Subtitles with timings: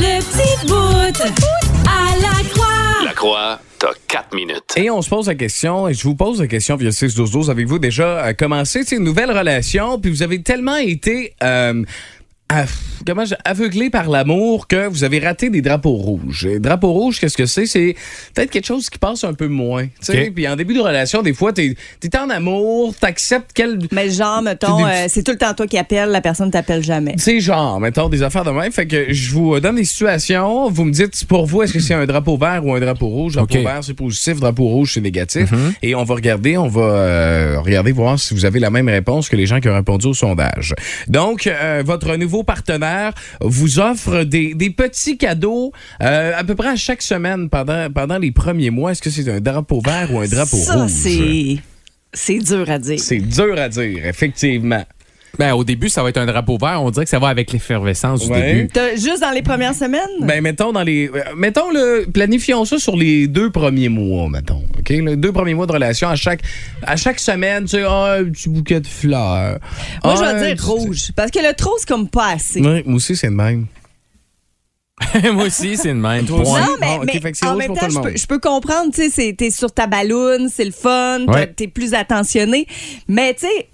[0.00, 1.28] Le petit bout
[1.88, 3.04] à la croix.
[3.04, 4.74] La croix, t'as 4 minutes.
[4.76, 7.78] Et on se pose la question, et je vous pose la question via 612 Avez-vous
[7.80, 11.34] déjà euh, commencé une nouvelle relation, puis vous avez tellement été...
[11.42, 11.82] euh,
[12.48, 12.68] aff-
[13.06, 16.46] comment je- aveuglé par l'amour que vous avez raté des drapeaux rouges.
[16.46, 17.66] Et drapeaux rouges, qu'est-ce que c'est?
[17.66, 17.94] C'est
[18.34, 19.84] peut-être quelque chose qui passe un peu moins.
[19.86, 20.26] tu sais.
[20.28, 20.34] Ok.
[20.34, 23.78] Puis en début de relation, des fois, t'es es en amour, t'acceptes quel...
[23.92, 26.82] Mais genre, mettons, Des- euh, c'est tout le temps toi qui appelle, la personne t'appelle
[26.82, 27.14] jamais.
[27.18, 28.72] C'est genre, mettons, des affaires de même.
[28.72, 30.70] Fait que je vous donne des situations.
[30.70, 33.34] Vous me dites, pour vous, est-ce que c'est un drapeau vert ou un drapeau rouge?
[33.34, 34.40] Drapeau vert, c'est positif.
[34.40, 35.50] Drapeau rouge, c'est négatif.
[35.82, 39.28] Et on va regarder, on va euh, regarder, voir si vous avez la même réponse
[39.28, 40.74] que les gens qui ont répondu au sondage.
[41.06, 42.87] Donc, euh, votre nouveau partenaire
[43.40, 45.72] vous offre des, des petits cadeaux
[46.02, 48.92] euh, à peu près à chaque semaine pendant, pendant les premiers mois.
[48.92, 50.90] Est-ce que c'est un drapeau vert ou un drapeau Ça, rouge?
[52.14, 52.98] C'est dur à dire.
[52.98, 54.84] C'est dur à dire, effectivement.
[55.38, 56.82] Ben, au début, ça va être un drapeau vert.
[56.82, 58.54] On dirait que ça va avec l'effervescence du Ouais.
[58.54, 58.68] début.
[58.68, 60.00] T'as- Juste dans les premières semaines?
[60.20, 61.08] Ben, mettons dans les.
[61.14, 62.06] euh, Mettons le.
[62.12, 64.64] Planifions ça sur les deux premiers mois, mettons.
[64.78, 64.88] OK?
[64.88, 66.08] Les deux premiers mois de relation.
[66.08, 66.40] À chaque,
[66.82, 69.58] à chaque semaine, tu sais, ah, un petit bouquet de fleurs.
[70.02, 71.12] Moi, je Ah, vais un dire rouge.
[71.14, 72.60] Parce que le trop, c'est comme pas assez.
[72.60, 73.66] Ouais, moi aussi, c'est le même.
[75.32, 76.26] Moi aussi, c'est le même.
[76.26, 76.42] Point.
[76.42, 77.92] Non, mais, Bon, ok, mais fait que c'est en rouge même pour temps, tout le
[77.94, 78.18] je peux, monde.
[78.18, 81.46] je peux comprendre, tu sais, c'est- t'es sur ta balloune, c'est le fun, t'as- Ouais.
[81.46, 82.66] t'es plus attentionné.
[83.06, 83.68] Mais, tu sais,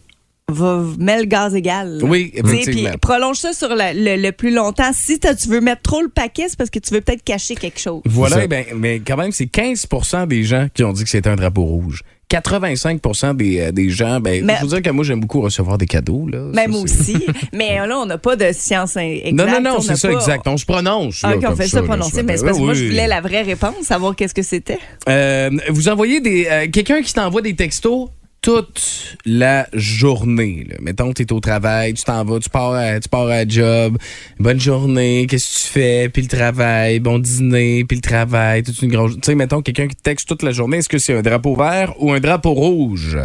[0.53, 1.99] va, mets le gaz égal.
[1.99, 2.05] là.
[2.05, 2.91] Oui, effectivement.
[2.91, 4.91] Puis prolonge ça sur le, le- le plus longtemps.
[4.93, 7.55] Si t'as- tu veux mettre trop le paquet, c'est parce que tu veux peut-être cacher
[7.55, 8.03] quelque chose.
[8.05, 11.31] Voilà, eh ben, mais quand même, c'est 15% des gens qui ont dit que c'était
[11.31, 12.03] un drapeau rouge.
[12.29, 13.01] 85
[13.37, 15.87] des, euh, des gens, ben, Mais- je veux dire que moi, j'aime beaucoup recevoir des
[15.87, 16.27] cadeaux.
[16.27, 16.51] Là.
[16.55, 17.17] Ça, moi aussi.
[17.53, 19.33] mais là, on n'a pas de science exacte.
[19.35, 20.47] Non, non, non, on c'est ça, pas- exact.
[20.49, 21.21] On se prononce.
[21.23, 23.21] Ah, là, on fait ça, prononcer, ce mais c'est parce que moi, je voulais la
[23.21, 24.79] vraie réponse, savoir qu'est-ce que c'était.
[25.09, 26.47] Euh, vous envoyez des.
[26.51, 28.09] euh, Quelqu'un qui t'envoie des textos
[28.45, 30.67] toute la journée.
[30.69, 30.77] Là.
[30.83, 33.49] Mettons que tu es au travail, tu t'en vas, tu pars, à, tu pars à
[33.49, 33.97] job.
[34.39, 36.09] Bonne journée, qu'est-ce que tu fais?
[36.11, 39.15] Puis le travail, bon dîner, puis le travail, toute une grosse.
[39.15, 41.57] Tu sais, mettons quelqu'un qui te texte toute la journée, est-ce que c'est un drapeau
[41.57, 43.17] vert ou un drapeau rouge?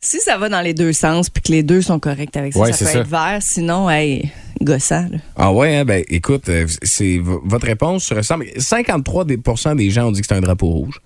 [0.00, 2.58] Si ça va dans les deux sens, puis que les deux sont corrects avec ça,
[2.58, 2.98] Ouais, ça c'est peut ça.
[2.98, 3.38] être vert.
[3.42, 4.28] Sinon, hey,
[4.60, 5.06] gossant.
[5.10, 5.18] là.
[5.36, 5.84] Ah ouais, hein?
[5.84, 8.46] ben écoute, euh, c'est votre réponse se ressemble.
[8.58, 11.00] 53 des, pourcents des gens ont dit que c'est un drapeau rouge.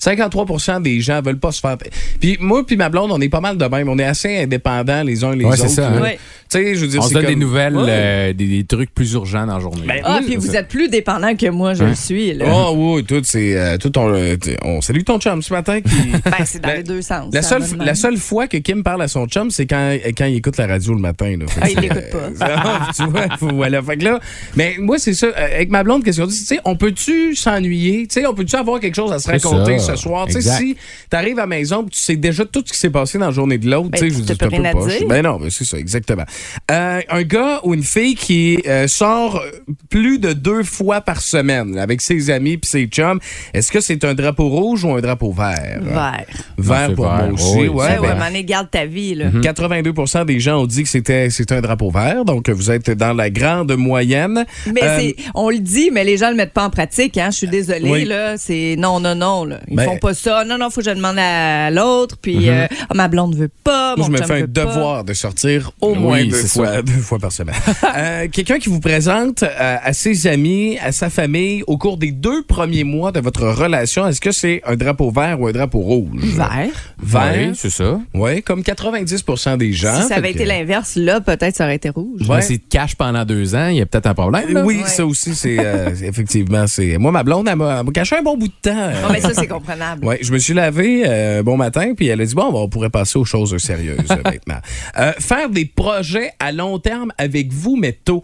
[0.00, 1.76] 53% des gens veulent pas se faire.
[2.20, 3.88] Puis moi puis ma blonde, on est pas mal de même.
[3.88, 5.62] On est assez indépendants les uns les Ouais, autres.
[5.68, 6.00] c'est ça, hein.
[6.00, 6.18] Ouais.
[6.50, 7.84] Tu sais, je veux dire, On se c'est donne comme- des nouvelles, Ouais.
[7.88, 9.86] euh, des, des trucs plus urgents dans la journée.
[9.86, 12.32] Ben, Ah, oui, puis vous êtes plus dépendant que moi, je le suis.
[12.32, 12.46] Là.
[12.48, 15.90] Oh oui, tout c'est euh, tout on, euh, on salue ton chum ce matin qui
[16.24, 17.32] Ben, c'est dans La- les deux sens.
[17.34, 20.36] la seule la seule fois que Kim parle à son chum, c'est quand quand il
[20.36, 21.46] écoute la radio le matin là.
[21.60, 22.88] Ah, il l'écoute pas.
[22.96, 23.82] Tu vois, voilà.
[23.82, 24.20] Fait que là,
[24.56, 25.28] mais moi, c'est ça.
[25.36, 26.38] Avec ma blonde, qu'est-ce qu'on dit?
[26.38, 28.06] Tu sais, on peut-tu s'ennuyer?
[28.06, 29.94] Tu sais, on peut-tu avoir quelque chose à se raconter ça.
[29.96, 30.26] ce soir?
[30.26, 30.58] Tu sais, Exact.
[30.58, 30.76] si
[31.10, 33.32] t'arrives à la maison pis tu sais déjà tout ce qui s'est passé dans la
[33.32, 34.62] journée de l'autre, Ben, tu sais, tu je veux t'as dire, c'est un plus peu
[34.62, 34.98] rien à poche.
[34.98, 35.08] dire.
[35.08, 36.24] Ben non, ben c'est ça, exactement.
[36.70, 39.42] Euh, un gars ou une fille qui euh, sort
[39.90, 43.20] plus de deux fois par semaine avec ses amis puis ses chums,
[43.54, 45.78] est-ce que c'est un drapeau rouge ou un drapeau vert?
[45.82, 46.24] Vert.
[46.58, 47.24] Vert pour vert.
[47.24, 47.98] moi aussi, Oui, ouais.
[47.98, 49.14] Ouais, est garde ta vie.
[49.14, 49.26] Là.
[49.30, 53.12] 82% des gens ont dit que c'était c'était un drapeau vert, donc vous êtes dans
[53.12, 54.44] la grande moyenne.
[54.72, 57.16] Mais Euh, c'est, on le dit, mais les gens le mettent pas en pratique.
[57.18, 57.28] Hein?
[57.30, 57.90] Je suis désolée.
[57.90, 58.04] Oui.
[58.04, 59.44] Là, c'est non, non, non.
[59.44, 59.60] Là.
[59.68, 60.44] Ils Ben- font pas ça.
[60.44, 62.16] Non, non, faut que je demande à l'autre.
[62.20, 63.96] Puis euh, Ah, ma blonde veut pas.
[63.96, 64.46] Moi, mon je me fais un pas.
[64.46, 66.82] devoir de sortir au Oui, moins deux c'est fois, ça.
[66.82, 67.54] deux fois par semaine.
[67.96, 72.12] Euh, Quelqu'un qui vous présente euh, à ses amis, à sa famille, au cours des
[72.12, 75.80] deux premiers mois de votre relation, est-ce que c'est un drapeau vert ou un drapeau
[75.80, 76.20] rouge?
[76.22, 76.94] Vert.
[77.02, 77.34] Vert.
[77.50, 77.98] Oui, c'est ça.
[78.14, 80.00] Oui, comme 90% des gens.
[80.02, 82.22] si ça avait été que- l'inverse, là, peut-être ça aurait été rouge.
[82.28, 82.36] Ouais.
[82.36, 82.42] Ouais.
[82.42, 84.52] Si te cache pendant deux ans, il y a peut-être un problème.
[84.52, 84.64] là.
[84.64, 84.88] Oui, Ouais.
[84.88, 86.98] ça aussi, c'est euh, effectivement, c'est.
[86.98, 88.74] Moi, ma blonde, elle m'a caché un bon bout de temps.
[88.74, 90.04] Non, mais ça, c'est comprenable.
[90.04, 92.90] Ouais, je me suis lavé euh, bon matin, puis elle a dit bon, on pourrait
[92.90, 94.60] passer aux choses sérieuses maintenant.
[94.98, 98.22] Euh, faire des projets à long terme avec vous, mais tôt.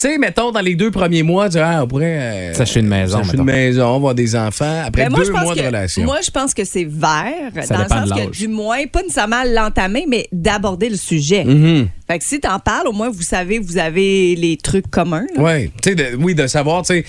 [0.00, 2.18] Tu sais, mettons, dans les deux premiers mois, dire, ah, on pourrait.
[2.50, 5.30] euh, S'acheter une maison, s'acheter une maison, avoir des enfants, après Ben, moi, deux je
[5.32, 6.02] pense mois que, de relation.
[6.04, 9.44] Moi, je pense que c'est vert, Ça dans le sens que du moins, pas nécessairement
[9.46, 11.44] l'entamer, mais d'aborder le sujet.
[11.44, 11.88] Mhm.
[12.08, 15.26] Fait que si t'en parles, au moins, vous savez, vous avez les trucs communs.
[15.36, 17.04] Ouais, tu sais, de- oui, de savoir, tu sais.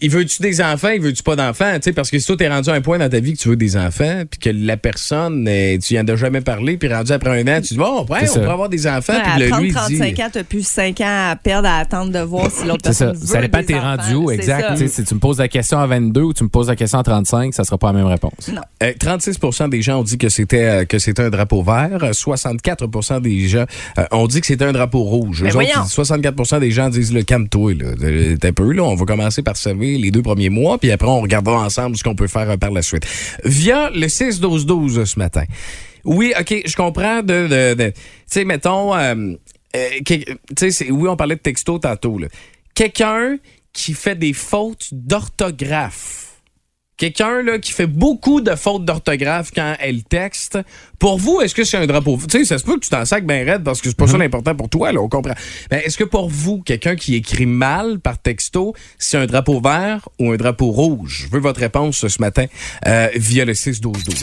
[0.00, 1.72] Il veut-tu des enfants, il veut-tu pas d'enfants?
[1.74, 3.38] Tu sais, parce que si toi, t'es rendu à un point dans ta vie que
[3.38, 6.76] tu veux des enfants, puis que la personne, euh, tu y en as jamais parlé,
[6.76, 8.40] puis rendu après un an, tu dis, bon, ouais, C'est on ça.
[8.40, 9.98] peut avoir des enfants, Ouais, puis à le lui, 30, il dit.
[9.98, 13.06] 35 ans, t'as plus 5 ans à perdre à attendre de voir si l'autre ça.
[13.06, 13.96] personne veut Ça dépend, des t'es enfants.
[13.96, 14.76] rendu où, exact.
[14.76, 14.88] ça.
[14.88, 17.02] Si tu me poses la question à 22 ou tu me poses la question à
[17.02, 18.50] 35, ça sera pas la même réponse.
[18.82, 21.98] Euh, 36% des gens ont dit que c'était euh, que c'était un drapeau vert.
[22.02, 23.64] Euh, 64% des gens
[23.98, 25.40] euh, ont dit que c'était un drapeau rouge.
[25.42, 25.82] Ben Eux autres, voyons.
[25.88, 27.74] 64% des gens disent le calme-toi.
[27.74, 27.86] là.
[28.02, 28.82] Euh, T'es un peu là.
[28.84, 32.14] On va commencer par les deux premiers mois, puis après on regardera ensemble ce qu'on
[32.14, 33.06] peut faire euh, par la suite.
[33.44, 35.44] Via le 6-12-12 euh, ce matin.
[36.04, 37.92] Oui, ok, je comprends tu
[38.26, 39.34] sais, mettons, euh,
[39.76, 39.88] euh,
[40.90, 42.18] oui, on parlait de texto tantôt.
[42.74, 43.36] Quelqu'un
[43.72, 46.29] qui fait des fautes d'orthographe.
[47.00, 50.58] Quelqu'un là qui fait beaucoup de fautes d'orthographe quand elle texte.
[50.98, 53.06] Pour vous, est-ce que c'est un drapeau Tu sais, ça se peut que tu t'en
[53.06, 55.32] sacs bien raide parce que c'est pas ça l'important pour toi, là, on comprend.
[55.70, 60.10] Mais est-ce que pour vous, quelqu'un qui écrit mal par texto, c'est un drapeau vert
[60.18, 61.24] ou un drapeau rouge?
[61.24, 62.44] Je veux votre réponse ce matin
[62.86, 64.22] euh, via le 6 12 12.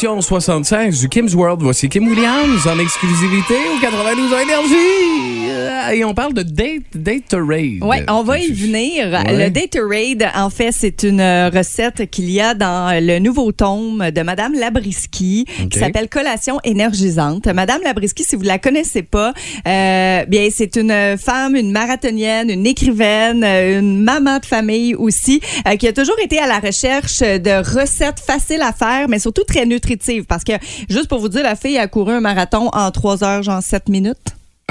[0.00, 1.60] Édition 76 du Kim's World.
[1.60, 5.50] Voici Kim Williams en exclusivité au 92 Énergie.
[5.50, 7.80] Euh, Et on parle de date, Datorade.
[7.82, 9.10] Oui, on va y venir.
[9.10, 9.44] Ouais.
[9.46, 14.10] Le Datorade, en fait, c'est une euh, recette qu'il y a dans le nouveau tome
[14.10, 17.46] de Madame Labriski qui s'appelle Collation énergisante.
[17.48, 19.34] Madame Labriski, si vous la connaissez pas,
[19.68, 25.42] euh, bien, c'est une femme, une marathonienne, une écrivaine, euh, une maman de famille aussi,
[25.68, 29.44] euh, qui a toujours été à la recherche de recettes faciles à faire, mais surtout
[29.44, 29.89] très nutritives.
[30.28, 30.52] Parce que,
[30.88, 33.88] juste pour vous dire, la fille a couru un marathon en 3 heures, genre 7
[33.88, 34.16] minutes.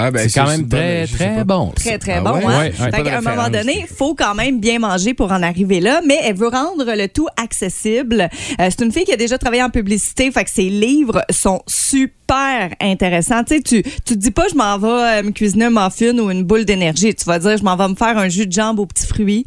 [0.01, 1.73] Ah, ben, c'est quand même très, sais très bon.
[1.75, 2.35] Très, très Ah bon.
[2.35, 2.71] ouais?
[2.79, 2.89] hein?
[2.89, 5.99] Ouais, qu'à un moment donné, il faut quand même bien manger pour en arriver là,
[6.07, 8.29] mais elle veut rendre le tout accessible.
[8.61, 11.61] Euh, c'est une fille qui a déjà travaillé en publicité, fait que ses livres sont
[11.67, 13.43] super intéressants.
[13.43, 14.87] Tu sais, tu, tu te dis pas, je m'en vais
[15.19, 17.13] euh, me cuisiner un muffin ou une boule d'énergie.
[17.13, 19.45] Tu vas dire, je m'en vais me faire un jus de jambe aux petits fruits,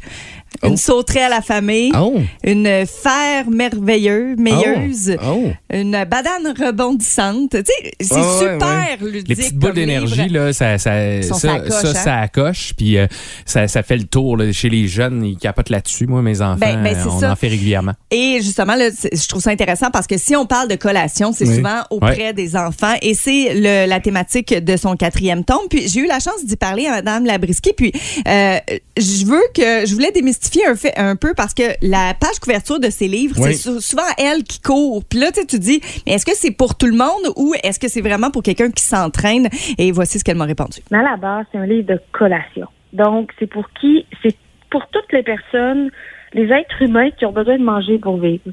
[0.63, 0.77] une Oh.
[0.77, 2.15] sauterelle à la famille, Oh.
[2.43, 5.47] une fer merveilleuse, meilleuse, Oh.
[5.71, 7.51] une badane rebondissante.
[7.51, 9.27] Tu sais, c'est Ouais, ouais, super ludique.
[9.29, 11.93] Les petites boules d'énergie, là, ça, ça, ça, sa coche, ça, hein?
[11.93, 13.07] ça accroche, puis euh,
[13.45, 15.23] ça, ça fait le tour là, chez les jeunes.
[15.25, 16.07] Ils capotent là-dessus.
[16.07, 17.93] Moi, mes enfants, Ben, ben, on en fait régulièrement.
[18.11, 21.47] Et justement, là, je trouve ça intéressant parce que si on parle de collation, c'est
[21.47, 21.55] Oui.
[21.57, 23.53] souvent auprès des enfants et c'est
[23.87, 25.57] la thématique de son quatrième tome.
[25.69, 27.71] Puis j'ai eu la chance d'y parler à Madame Labriski.
[27.75, 27.91] Puis
[28.27, 28.57] euh,
[28.97, 32.79] je veux que je voulais démystifier un, fait, un peu parce que la page couverture
[32.79, 33.53] de ses livres, Oui.
[33.53, 35.03] c'est sou- souvent elle qui court.
[35.09, 37.53] Puis là, tu sais, tu dis, mais est-ce que c'est pour tout le monde ou
[37.63, 39.49] est-ce que c'est vraiment pour quelqu'un qui s'entraîne?
[39.77, 40.79] Et voici ce qu'elle m'a répondu.
[40.91, 42.67] Mais à la base, c'est un livre de collation.
[42.93, 44.05] Donc, c'est pour qui?
[44.21, 44.35] C'est
[44.69, 45.89] pour toutes les personnes,
[46.33, 48.43] les êtres humains qui ont besoin de manger pour vivre.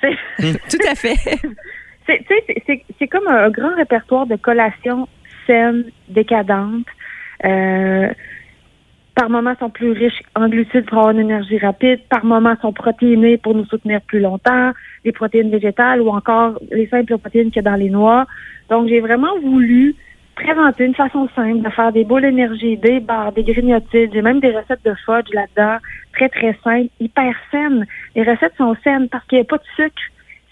[0.00, 0.16] C'est,
[0.70, 1.16] Tout à fait.
[2.06, 5.08] c'est, tu sais, c'est- c'est, c'est comme un grand répertoire de collations
[5.46, 6.86] saines, décadentes.
[7.44, 8.08] Euh,
[9.14, 12.72] par moments sont plus riches en glucides pour avoir une énergie rapide, par moments sont
[12.72, 14.72] protéinées pour nous soutenir plus longtemps,
[15.04, 18.26] les protéines végétales ou encore les simples protéines qu'il y a dans les noix.
[18.70, 19.94] Donc, j'ai vraiment voulu
[20.34, 24.10] présenter une façon simple de faire des boules d'énergie, des barres, des grignotides.
[24.12, 25.76] J'ai même des recettes de fudge là-dedans,
[26.14, 27.86] très, très simples, hyper saines.
[28.16, 30.02] Les recettes sont saines parce qu'il n'y a pas de sucre.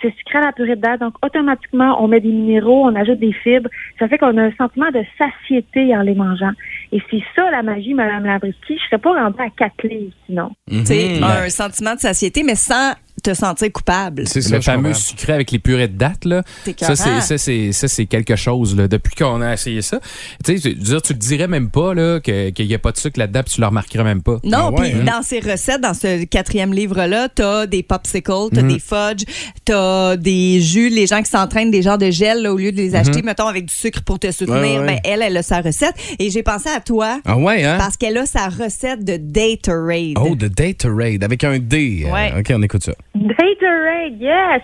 [0.03, 1.01] C'est sucré à la purée de date.
[1.01, 3.69] Donc, automatiquement, on met des minéraux, on ajoute des fibres.
[3.99, 6.53] Ça fait qu'on a un sentiment de satiété en les mangeant.
[6.93, 8.79] Et c'est ça, la magie, Madame Labriski.
[8.79, 10.51] Je serais pas rendue à quatre livres, sinon.
[10.69, 14.25] Tu sais, Ben, un sentiment de satiété, mais sans te sentir coupable.
[14.27, 16.43] C'est le fameux sucré avec les purées de date, là.
[16.65, 18.89] C'est Ça, c'est, ça, c'est, ça, c'est quelque chose, là.
[18.89, 20.01] Depuis qu'on a essayé ça.
[20.45, 22.97] Tu sais, tu, tu te dirais même pas, là, que- qu'il n'y a pas de
[22.99, 24.39] sucre là-dedans, puis tu le remarquerais même pas.
[24.45, 25.05] Non, Ah ouais, puis hein?
[25.05, 29.25] dans ces recettes, dans ce quatrième livre-là, t'as des popsicles, t'as des fudge,
[29.65, 32.77] t'as des jus, les gens qui s'entraînent, des genres de gel, là, au lieu de
[32.77, 34.87] les acheter, mettons, avec du sucre pour te soutenir, Ouais, ouais.
[34.87, 35.95] ben, elle, elle a sa recette.
[36.19, 37.77] Et j'ai pensé à toi Ah ouais, hein?
[37.79, 40.15] parce qu'elle a sa recette de Datorade.
[40.17, 42.07] Oh, de Datorade avec un D.
[42.11, 42.33] Ouais.
[42.39, 42.93] OK, on écoute ça.
[43.15, 44.63] Gatorade, yes!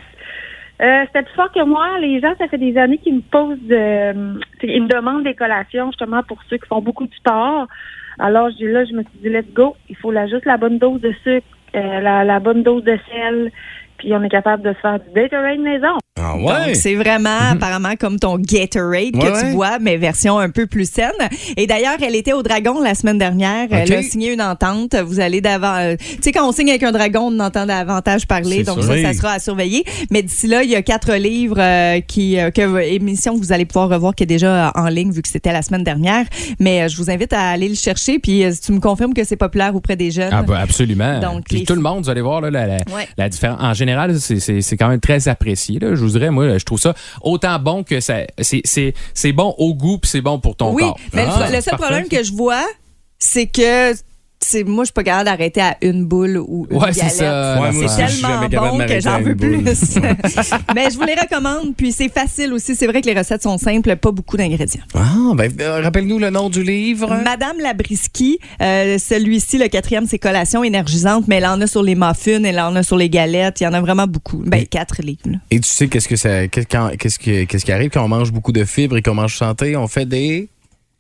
[0.81, 1.99] Euh, C'était plus fort que moi.
[2.00, 5.91] Les gens, ça fait des années qu'ils me posent, de, ils me demandent des collations
[5.91, 7.67] justement pour ceux qui font beaucoup de sport.
[8.19, 9.76] Alors dis là, je me suis dit let's go.
[9.88, 12.99] Il faut là, juste la bonne dose de sucre, euh, la, la bonne dose de
[13.11, 13.50] sel,
[13.99, 15.99] puis on est capable de se faire du Gatorade maison.
[16.18, 16.75] Ah ouais?
[16.75, 19.52] c'est vraiment apparemment comme ton Gatorade que Ouais, tu ouais.
[19.52, 21.11] bois, mais version un peu plus saine.
[21.56, 23.68] Et d'ailleurs, elle était au Dragon la semaine dernière.
[23.70, 24.94] Elle a signé une entente.
[24.94, 25.75] Vous allez d'avant.
[25.76, 28.56] euh, Tu sais, quand on signe avec un dragon, on entend davantage parler.
[28.58, 28.85] C'est Donc, sûr.
[28.88, 29.02] ça, Oui.
[29.02, 29.85] ça sera à surveiller.
[30.11, 33.52] Mais d'ici là, il y a quatre livres euh, qui, euh, que, émission que vous
[33.52, 36.25] allez pouvoir revoir qui est déjà en ligne vu que c'était la semaine dernière.
[36.58, 38.18] Mais euh, je vous invite à aller le chercher.
[38.18, 40.30] Puis, euh, si tu me confirmes que c'est populaire auprès des jeunes.
[40.32, 41.20] Ah ben absolument.
[41.20, 43.06] Donc, Puis les- tout le monde, vous allez voir là, la, la, Ouais.
[43.18, 43.58] la différence.
[43.62, 45.78] En général, c'est- c'est c'est quand même très apprécié.
[45.78, 45.94] Là.
[45.94, 48.18] Je vous dirais, moi, je trouve ça autant bon que ça.
[48.40, 50.98] C'est- C'est c'est bon au goût puis c'est bon pour ton oui, corps.
[51.12, 52.64] mais le- Ah, le, seul parfait, problème que je vois,
[53.18, 53.92] c'est que
[54.47, 57.15] c'est moi je suis pas capable d'arrêter à une boule ou une Ouais, c'est galette.
[57.17, 59.57] ça, Ouais, moi c'est je suis tellement bon que j'en veux plus.
[60.75, 62.75] mais je vous les recommande, puis c'est facile aussi.
[62.75, 64.83] C'est vrai que les recettes sont simples, pas beaucoup d'ingrédients.
[64.95, 67.21] Ah, ben, euh, rappelle-nous le nom du livre.
[67.25, 71.95] Madame Labriski, euh, celui-ci, le quatrième, c'est collation énergisante, mais elle en a sur les
[71.95, 74.43] muffins, elle en a sur les galettes, il y en a vraiment beaucoup.
[74.47, 75.21] Ben, quatre livres.
[75.26, 75.38] là.
[75.50, 78.53] Et tu sais qu'est-ce que ça, qu'est-ce qui, qu'est-ce qui arrive quand on mange beaucoup
[78.53, 79.76] de fibres et qu'on mange santé?
[79.76, 80.49] On fait des.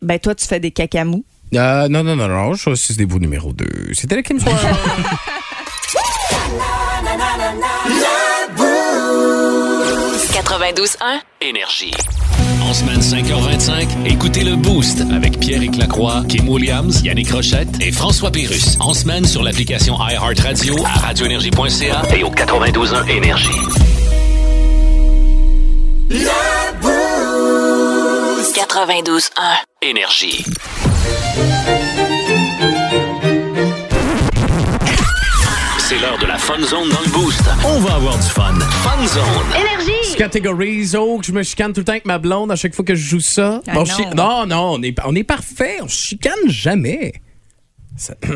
[0.02, 1.24] Ben, toi, tu fais des cacamous.
[1.54, 3.64] Euh, non, non, non, non, je choisis des vous numéro 2.
[3.92, 4.54] C'était le Kim Soir.
[10.32, 11.20] 92.1.
[11.40, 11.92] Énergie.
[12.62, 18.30] En semaine 5h25, écoutez le Boost avec Pierre Lacroix, Kim Williams, Yannick Rochette et François
[18.30, 18.76] Pérus.
[18.80, 23.50] En semaine sur l'application iHeartRadio à radioénergie.ca et au 92.1 Énergie.
[28.54, 29.30] 92.1.
[29.82, 30.44] Énergie.
[35.88, 37.42] C'est l'heure de la Fun Zone dans le Boost.
[37.64, 38.54] On va avoir du fun.
[38.58, 40.16] Fun Zone.
[40.18, 42.84] Categories, oh, que je me chicane tout le temps avec ma blonde à chaque fois
[42.84, 43.60] que je joue ça.
[43.68, 43.84] Ah On non.
[43.84, 45.76] chi- non, non, on est, on est parfait.
[45.82, 47.12] On se chicane jamais.
[47.96, 48.14] Ça-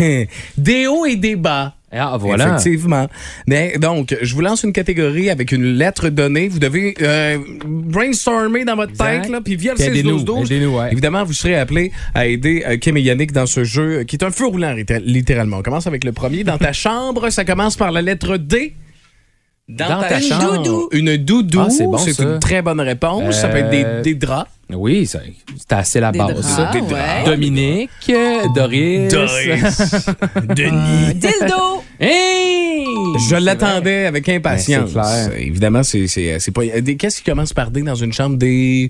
[0.58, 1.75] des hauts et des bas.
[1.92, 2.56] Ah, voilà.
[2.56, 3.06] Effectivement.
[3.46, 6.48] Mais donc, je vous lance une catégorie avec une lettre donnée.
[6.48, 9.22] Vous devez euh, brainstormer dans votre Exact.
[9.22, 10.44] tête, là, puis via le Puis aidez-nous, 6-12-12.
[10.46, 10.92] aidez-nous, ouais.
[10.92, 14.16] Évidemment, vous serez appelé à aider euh, Kim et Yannick dans ce jeu euh, qui
[14.16, 15.58] est un feu roulant, litté- littéralement.
[15.58, 16.42] On commence avec le premier.
[16.44, 18.74] Dans ta chambre, ça commence par la lettre D.
[19.68, 20.58] Dans ta chambre.
[20.62, 20.88] doudou.
[20.92, 21.60] Une doudou.
[21.66, 23.34] Ah, c'est bon, une très bonne réponse.
[23.34, 24.48] Ça peut être Euh, des, des draps.
[24.72, 25.20] Oui, ça-
[25.58, 26.34] c'est assez la Des base.
[26.34, 26.70] draps, ça.
[26.72, 26.92] Des draps.
[26.92, 27.24] ouais.
[27.24, 29.08] Dominique, euh, Doris.
[30.56, 31.14] Denis.
[31.14, 31.82] Dildo!
[31.98, 32.84] Hey!
[33.28, 34.92] Je l'attendais avec impatience.
[34.92, 35.40] Ben, c'est clair.
[35.46, 36.62] Évidemment, c'est pas.
[36.98, 38.36] Qu'est-ce qui commence par D dans une chambre?
[38.36, 38.88] Des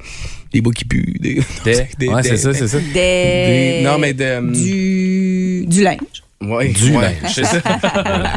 [0.53, 1.41] des bas qui puent, des.
[1.65, 2.79] Des- des- ouais, c'est ça, c'est ça.
[2.79, 2.93] Des...
[2.93, 5.67] des- non mais de Du...
[5.67, 5.99] Du linge.
[6.43, 7.33] Ouais, Du ouais, linge.
[7.33, 7.59] c'est ça.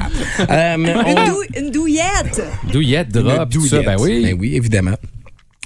[0.50, 2.42] Euh, on- Une, dou- une douillette.
[2.72, 3.86] Douillette, le drap, tout ça, douillette.
[3.86, 4.24] ben oui.
[4.24, 4.96] Ben oui, évidemment.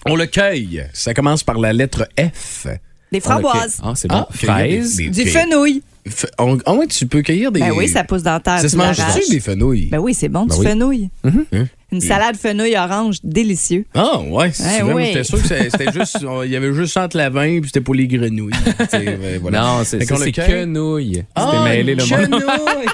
[0.05, 0.85] On le cueille.
[0.93, 2.67] Ça commence par la lettre F.
[3.13, 3.77] Des framboises.
[3.83, 4.15] Ah, c'est bon.
[4.15, 4.53] Ah, cueillir
[4.83, 4.95] Fraise.
[4.97, 5.27] des- Du Ok.
[5.29, 5.83] fenouil.
[6.05, 7.61] F- on- Ah tu peux cueillir des.
[7.61, 8.59] Ben oui, ça pousse dans la terre.
[8.59, 9.15] Ça se tu mange l'arraches.
[9.19, 9.85] dessus des fenouilles.
[9.85, 10.67] Ben oui, c'est bon, Ben du oui.
[10.67, 11.09] fenouil.
[11.23, 11.65] Hein?
[11.93, 13.85] Une salade fenouil orange, délicieux.
[13.93, 15.05] Ah ouais, c'est vrai, oui.
[15.05, 17.79] j'étais sûr que c'est- c'était juste il y avait juste entre la vin puis c'était
[17.81, 18.51] pour les grenouilles.
[18.91, 19.61] Ben, voilà.
[19.61, 20.47] Non, c'est c'est cueille?
[20.65, 21.23] quenouille.
[21.35, 22.43] Ah, C'était mêlé le quenouille.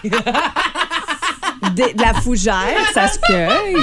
[1.88, 2.55] Des- de la fougère,
[2.93, 3.74] ça se cueille.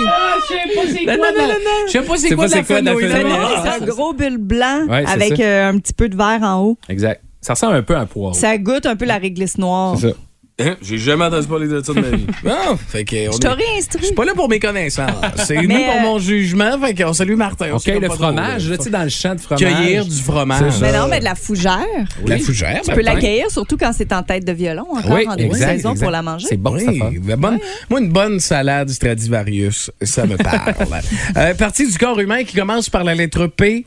[1.07, 1.87] Non, non, non, non, non.
[1.87, 3.13] Je sais pas c'est C'est quoi pas la c'est quoi la fenouil.
[3.57, 5.43] Ah, c'est un gros bulle blanc Ouais, c'est avec ça.
[5.43, 6.79] euh, un petit peu de verre en haut.
[6.89, 7.23] Exact.
[7.41, 8.35] Ça ressemble un peu à un poireau.
[8.35, 9.95] Ça goûte un peu la réglisse noire.
[9.99, 10.17] C'est ça.
[10.59, 10.75] Hein?
[10.81, 12.27] J'ai jamais entendu parler de ça de ma vie.
[12.43, 14.07] Non, fait que on Je est- t'aurais Je instruit.
[14.07, 15.11] suis pas là pour mes connaissances.
[15.45, 16.81] C'est Mais, nous pour euh, mon jugement.
[16.81, 17.77] Fait qu'on salue Martin.
[17.79, 19.61] Pas le fromage, là, tu sais, dans le champ de fromage.
[19.61, 20.73] Cueillir du fromage.
[20.73, 21.85] C'est Mais non, mais de la fougère.
[22.25, 22.81] La fougère.
[22.83, 25.55] Tu peux l'accueillir, surtout quand c'est en tête de violon, encore Oui, en début de
[25.57, 26.05] exact, saison exact.
[26.07, 26.47] pour la manger.
[26.49, 27.21] C'est bon, Oui, ça fait.
[27.27, 27.59] la bonne-
[27.91, 30.75] moi, une bonne salade Stradivarius, ça me parle.
[31.37, 33.85] euh, partie du corps humain qui commence par la lettre P.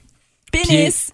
[0.52, 1.14] Pénis.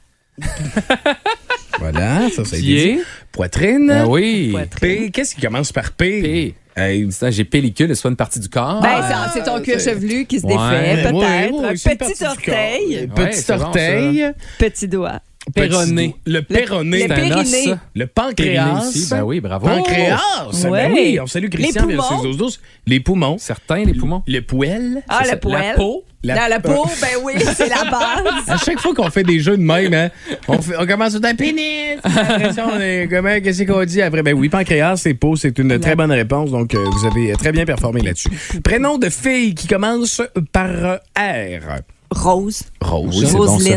[1.79, 2.93] Voilà, ça, ça a été Pied.
[2.95, 2.99] dit.
[3.35, 3.91] Poitrine.
[3.91, 4.55] Ah oui.
[4.79, 5.11] P.
[5.11, 6.21] Qu'est-ce qui commence par P?
[6.21, 6.55] P.
[6.77, 8.81] Hey, J'ai pellicule, c'est pas une partie du corps.
[8.81, 9.01] Ben,
[9.33, 10.53] c'est- c'est ton cuir chevelu qui se Ouais.
[10.53, 12.07] défait, peut-être.
[12.07, 14.31] petit orteil, Petit bon, orteil.
[14.57, 15.19] petit doigt.
[15.53, 16.15] Péroné.
[16.25, 16.99] Le péroné.
[17.93, 17.99] Le.
[18.01, 18.79] Le pancréas.
[18.87, 19.07] aussi.
[19.09, 19.67] Ben oui, bravo.
[19.67, 20.19] Pancréas.
[20.71, 21.85] ben oui, on salue Christian.
[21.85, 22.23] Les poumons.
[22.23, 22.59] 6-12-12.
[22.87, 23.37] Les poumons.
[23.37, 24.23] Certains, les poumons.
[24.27, 25.03] Le poêle.
[25.07, 25.65] Ah, le poêle.
[25.69, 26.03] La peau.
[26.23, 28.23] La- Dans la peau, ben oui, c'est la base.
[28.47, 30.09] À chaque fois qu'on fait des jeux de même, hein,
[30.47, 31.99] on, fait- on commence tout un pénis.
[32.03, 34.23] On est- Comment, qu'est-ce qu'on dit après?
[34.23, 36.49] Ben oui, pancréas, c'est peau, c'est une très bonne réponse.
[36.49, 38.29] Donc, euh, vous avez très bien performé là-dessus.
[38.63, 40.19] Prénom de fille qui commence
[40.51, 40.67] par
[41.15, 41.59] R.
[42.09, 42.63] Rose.
[42.81, 43.23] Rose.
[43.23, 43.69] Oui, bon, ça.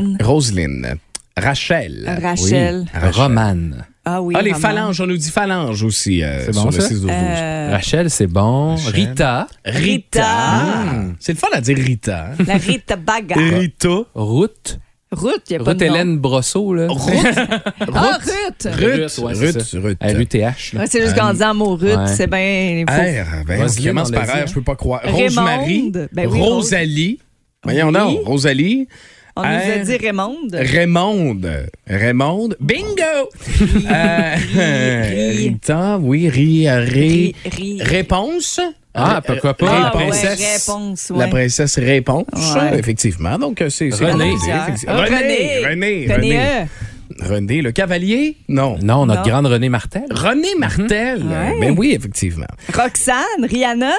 [1.41, 2.19] Rachel.
[2.23, 2.85] Rachel.
[2.95, 3.09] Oui.
[3.13, 3.85] Romane.
[4.05, 4.35] Ah oui.
[4.39, 6.89] Ah, les phalanges, on nous dit phalanges aussi euh, C'est sur bon, le ça?
[6.89, 8.77] 6 12 Euh, Rachel, c'est bon.
[8.77, 8.95] Rachel.
[8.95, 9.47] Rita.
[9.65, 10.85] Rita.
[11.21, 12.27] C'est le fun à dire Rita.
[12.39, 12.45] hein?
[12.47, 13.35] La Rita Baga.
[13.39, 13.89] Rita.
[14.15, 14.79] Route.
[15.11, 15.95] Ruth, il n'y a pas Ruth de nom.
[15.95, 16.87] Hélène Brosseau, là.
[17.95, 18.69] Ah, Ruth!
[18.75, 19.75] Ruth, ouais, Ruth.
[19.75, 19.99] Ruth.
[20.03, 20.75] RUTH.
[20.75, 22.07] Ouais, c'est juste qu'en disant mot Ruth, Ouais.
[22.09, 22.85] c'est bien.
[22.87, 25.01] R, ben, Vas-y, on commence par R, je peux pas croire.
[25.07, 26.39] Rosemary, Ben oui.
[26.41, 27.19] Rosalie.
[27.65, 27.93] Voyons Oui.
[27.95, 28.87] donc, Rosalie.
[29.39, 30.37] On nous a dit Raymond.
[30.53, 31.41] Raymond.
[31.87, 32.49] Raymond.
[32.61, 33.29] Bingo!
[33.89, 34.37] Euh,
[36.01, 36.69] oui, ri, ri.
[36.69, 38.61] Ri- ri- Ah, Réponse.
[38.97, 39.67] Euh, pourquoi pas?
[39.71, 40.67] Ah, la ouais, princesse.
[40.67, 42.25] réponse, La princesse Réponse,
[42.57, 42.79] Ouais.
[42.79, 43.39] effectivement.
[43.39, 44.33] Donc, euh, c'est c'est René.
[44.51, 44.67] Ah,
[45.05, 45.65] René.
[45.65, 46.07] René.
[46.13, 46.15] René.
[46.15, 46.67] René.
[47.21, 48.37] René, le cavalier?
[48.49, 48.79] Non.
[48.83, 49.29] Non, notre Non.
[49.29, 50.05] grande René Martel.
[50.11, 51.23] René Martel.
[51.25, 51.59] Ouais.
[51.61, 52.47] Ben oui, effectivement.
[52.75, 53.93] Roxane, Rihanna?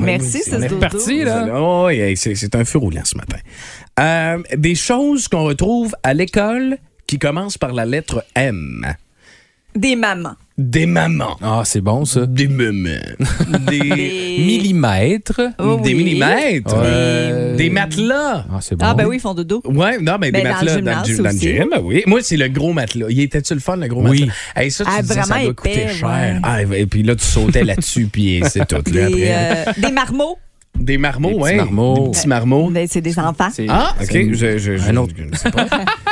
[0.00, 1.46] Merci, oui, c'est ce reparti, là.
[1.58, 3.38] Oh, c'est c'est un feu roulant ce matin.
[3.98, 8.84] Euh, des choses qu'on retrouve à l'école qui commencent par la lettre M.
[9.74, 10.36] Des mamans.
[10.58, 11.36] Des mamans.
[11.42, 12.24] Ah, c'est bon, ça.
[12.24, 12.88] Des mamans.
[13.68, 15.40] Des, Des- Millimètres.
[15.58, 16.02] Oh, des oui.
[16.04, 16.74] millimètres.
[16.74, 18.46] Euh, Des matelas.
[18.50, 18.86] Ah, c'est bon.
[18.88, 19.60] Ah, ben oui, ils font dodo.
[19.66, 21.38] Ouais, non, mais Ben, des dans matelas dans, le gym- dans le aussi.
[21.56, 22.02] gym, ben oui.
[22.06, 23.06] Moi, c'est le gros matelas.
[23.10, 24.20] Il était-tu le fun, le gros Oui.
[24.20, 24.32] matelas?
[24.56, 26.08] Hey, ça, tu Ah, disais, ça vraiment doit coûter cher.
[26.08, 26.40] ouais.
[26.42, 28.76] Ah, et puis là, tu sautais là-dessus, puis c'est tout.
[28.76, 29.66] Là, Des, après.
[29.68, 30.38] euh, des marmots.
[30.78, 31.56] Des marmots, Des petits ouais.
[31.56, 32.04] marmots.
[32.04, 32.70] Des petits marmots.
[32.70, 33.48] Ben, c'est des enfants.
[33.68, 34.10] Ah, OK.
[34.12, 35.14] Je, je, je, Un autre.
[35.16, 35.66] je ne sais pas.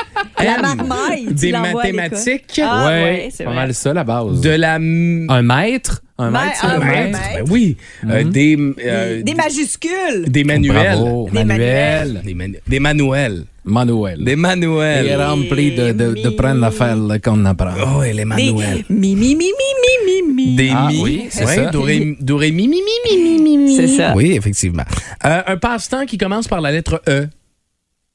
[0.46, 0.76] La M.
[0.76, 2.60] marmaille, tu Des mathématiques.
[2.62, 3.60] Ah, ouais, ouais, c'est pas vrai.
[3.60, 4.40] mal ça, la base.
[4.40, 4.74] De la...
[4.74, 6.02] Un mètre.
[6.16, 7.18] Un c'est un mètre.
[7.34, 7.76] Ben oui.
[8.08, 10.24] Euh, des, euh, Des majuscules.
[10.28, 10.96] des manuels.
[10.98, 11.28] Bravo.
[11.32, 12.22] Des Manuel.
[12.24, 13.44] Des, manu- des manuels.
[13.64, 14.22] Manuel.
[14.22, 15.06] Des manuels.
[15.06, 17.72] Il est rempli de, de, de prendre l'affaire qu'on apprend.
[17.98, 18.84] Oh, et les Des manuels.
[18.90, 20.54] mi, mi, mi, mi, mi, mi, mi.
[20.54, 21.02] Des Ah, mi.
[21.02, 21.70] oui, c'est Ouais, ça.
[21.70, 23.76] Doré, mi, mi, mi, mi, mi, mi.
[23.76, 24.12] C'est ça.
[24.14, 24.84] Oui, effectivement.
[25.24, 27.26] Euh, un passe-temps qui commence par la lettre E.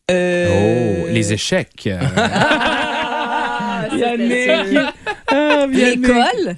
[0.09, 1.89] Euh, Oh, les échecs.
[2.17, 4.93] ah, ça.
[5.27, 6.55] Ah, L'école?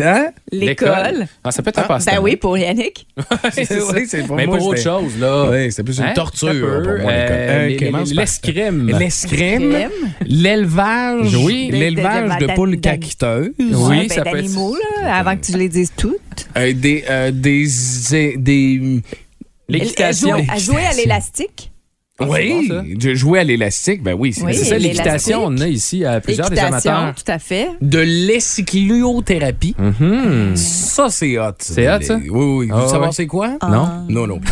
[0.00, 0.30] Hein?
[0.50, 1.26] L'école.
[1.44, 2.12] Ah, ça peut être un Ah, passe-temps.
[2.12, 3.06] Ben oui, pour Yannick.
[3.52, 3.80] c'est ça.
[4.08, 5.50] C'est pour Mais moi, pour autre chose, là.
[5.50, 6.12] Oui, c'est plus une Hein?
[6.14, 7.94] torture Ça pour moi, Euh, l'école.
[7.94, 8.88] Euh, L'escrime.
[8.98, 9.76] L'escrime?
[10.24, 11.36] L'élevage.
[11.36, 11.68] Oui.
[11.70, 13.50] L'élevage De- de, de- poules caqueteuses.
[13.58, 14.54] Oui, ça ben, peut être-
[15.02, 16.20] là, avant que tu les dises toutes.
[16.56, 17.66] Euh, des, euh, des,
[18.08, 19.02] des, des-
[19.68, 20.38] L'équitation.
[20.58, 21.70] Jouer à l'élastique.
[22.20, 25.42] Ah, oui, bon, de jouer à l'élastique, ben oui, c'est Oui, C'est ça, l'équitation.
[25.46, 27.14] On a ici à plusieurs des Équitation, amateurs.
[27.16, 27.68] tout à fait.
[27.80, 29.74] De l'escycliothérapie.
[29.76, 30.54] Mhm.
[30.54, 31.50] Ça, c'est hot.
[31.58, 32.14] C'est hot, ça?
[32.16, 32.66] Oui, oui.
[32.68, 33.58] Vous Ah, voulez savoir c'est quoi?
[33.68, 33.88] Non?
[34.08, 34.40] Non, non.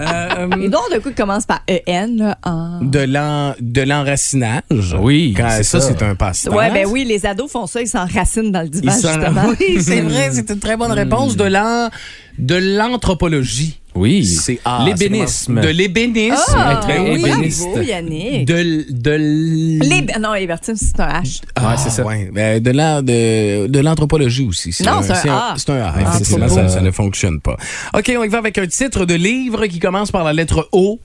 [0.00, 2.16] Euh, Et donc, d'un coup, commence par EN.
[2.16, 4.96] Là, en- de l'en- de l'enracinage.
[4.98, 6.56] Oui, Quand, ça, c'est un passe-temps.
[6.56, 9.44] Ouais, ben oui, les ados font ça, ils s'enracinent dans le divan, justement.
[9.60, 11.36] Oui, c'est vrai, c'est une très bonne réponse.
[11.36, 13.78] De l'anthropologie.
[13.94, 14.24] Oui.
[14.24, 15.60] C'est ah, L'ébénisme.
[15.60, 16.36] De l'ébénisme.
[16.56, 17.20] Ah, ben oui.
[17.20, 17.62] ébéniste.
[17.68, 18.46] bravo, Yannick.
[18.46, 21.42] De, de l- Lib- Non, Libertine, c'est un H.
[21.56, 22.02] Ah, Ouais, c'est ça.
[22.04, 22.30] ouais.
[22.32, 24.74] Ben, de l'an- de, de l'anthropologie aussi.
[24.84, 25.54] Non, c'est un A.
[25.58, 25.94] C'est un A.
[26.00, 26.68] Effectivement, ça.
[26.68, 27.56] ça ne fonctionne pas.
[27.94, 30.98] OK, on y va avec un titre de livre qui commence par la lettre O.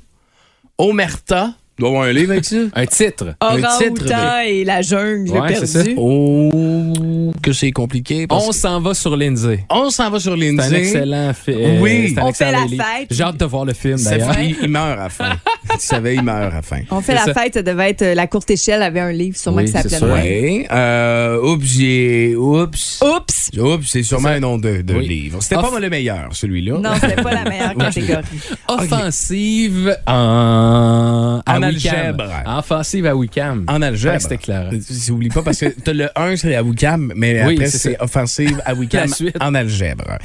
[0.77, 1.53] Omerta.
[1.79, 2.55] Doit avoir un livre avec ça?
[2.73, 3.35] Un titre.
[3.39, 4.05] Un titre
[4.47, 5.79] et la jungle Ouais, c'est ça.
[5.83, 5.95] perdue.
[5.99, 8.25] Oh, que c'est compliqué.
[8.27, 9.63] parce On que- s'en va sur Lindsay.
[9.69, 10.75] on s'en va sur C'est un Lindsay.
[10.79, 11.79] excellent film.
[11.81, 12.15] Oui.
[12.19, 13.07] On fait la fête.
[13.11, 14.35] J'ai hâte de voir le film, d'ailleurs.
[14.39, 15.35] il, il meurt à la fin.
[15.71, 16.79] tu savais, il meurt à la fin.
[16.89, 17.33] On fait la ça.
[17.33, 20.67] fête, ça devait être euh, La courte échelle avait un livre, sûrement Oui, qui s'appelait.
[20.71, 22.35] Euh, oups, j'ai.
[22.35, 23.01] Oups.
[23.03, 23.51] Oups!
[23.57, 25.07] Oups, c'est sûrement un nom de, de Oui.
[25.07, 25.41] livre.
[25.41, 26.79] C'était Off- pas le meilleur, celui-là.
[26.79, 28.23] Non, c'était pas la meilleure catégorie.
[28.67, 31.95] Offensive En Wicam.
[31.95, 32.29] algèbre.
[32.45, 33.65] Offensive à Wicam.
[33.67, 34.21] En algèbre.
[34.21, 34.69] C'était clair.
[35.09, 38.61] N'oublie pas parce que t'as le 1, c'est à Wicam, mais Oui, après, c'est offensive
[38.65, 39.07] à Wicam
[39.39, 40.17] en algèbre.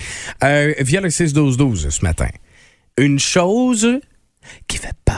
[0.45, 2.29] Euh, via le 6-12-12 ce matin.
[2.99, 4.01] Une chose
[4.67, 5.17] qui fait peur.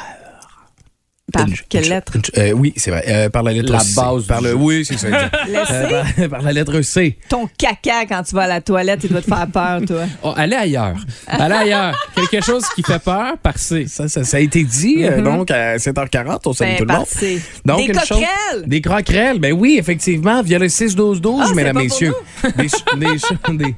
[1.34, 2.12] Par Une- quelle une- lettre?
[2.16, 3.04] une- euh, oui, c'est vrai.
[3.08, 3.94] Euh, par la lettre La C.
[3.96, 4.56] base Par du le, jeu.
[4.56, 5.06] oui, c'est ça.
[5.08, 7.16] Euh, par, par la lettre C.
[7.28, 10.02] Ton caca quand tu vas à la toilette, il doit te faire peur, toi.
[10.22, 10.96] Oh, allez ailleurs.
[11.26, 12.08] Allez ailleurs.
[12.30, 13.86] Quelque chose qui fait peur par C.
[13.88, 16.86] Ça, ça, ça a été dit, euh, donc, à 7h40, on salue Ben, tout le
[16.88, 17.06] par monde.
[17.08, 17.40] C.
[17.64, 18.66] Donc, Des une chose- coquerelles!
[18.66, 22.14] Des croquerelles, ben oui, effectivement, via le 6-12-12, Ah, c'est mesdames, pas pour messieurs.
[22.56, 23.74] Des-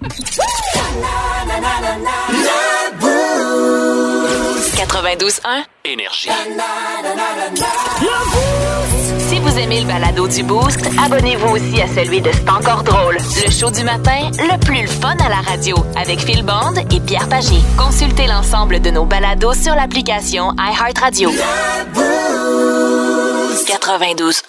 [4.76, 5.64] 92.1.
[5.86, 6.28] Énergie.
[9.18, 13.16] Si vous aimez le balado du Boost, abonnez-vous aussi à celui de C'est encore drôle.
[13.16, 17.00] Le show du matin, le plus le fun à la radio, avec Phil Bond et
[17.00, 17.56] Pierre Pagé.
[17.78, 21.30] Consultez l'ensemble de nos balados sur l'application iHeartRadio.
[23.64, 24.42] 92.1.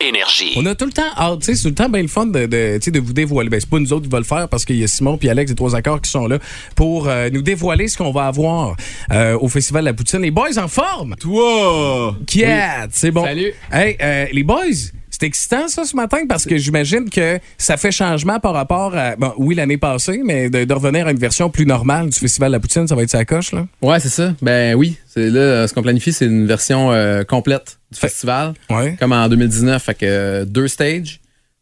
[0.00, 0.54] Énergie.
[0.56, 2.26] On a tout le temps hâte, tu sais, c'est tout le temps bien le fun
[2.26, 3.48] de, de, tu sais, de vous dévoiler.
[3.48, 5.28] Ben, c'est pas nous autres qui va le faire parce qu'il y a Simon puis
[5.28, 6.38] Alex et trois accords qui sont là
[6.74, 8.76] pour euh, nous dévoiler ce qu'on va avoir
[9.12, 10.20] euh, au Festival de la Poutine.
[10.20, 11.14] Les boys en forme!
[11.20, 12.16] Toi!
[12.26, 12.88] Qui est?
[12.90, 13.24] C'est bon.
[13.24, 13.52] Salut.
[13.70, 17.92] Hey, euh, les boys, c'est excitant, ça, ce matin, parce que j'imagine que ça fait
[17.92, 21.50] changement par rapport à, bon, oui, l'année passée, mais de, de revenir à une version
[21.50, 23.66] plus normale du Festival de la Poutine, ça va être sa coche, là.
[23.82, 24.34] Ouais, c'est ça.
[24.40, 24.96] Ben oui.
[25.06, 28.54] C'est là, euh, ce qu'on planifie, c'est une version euh, complète du festival.
[28.70, 28.96] Ouais.
[28.98, 29.82] Comme en 2019.
[29.82, 31.20] Fait que euh, deux stages,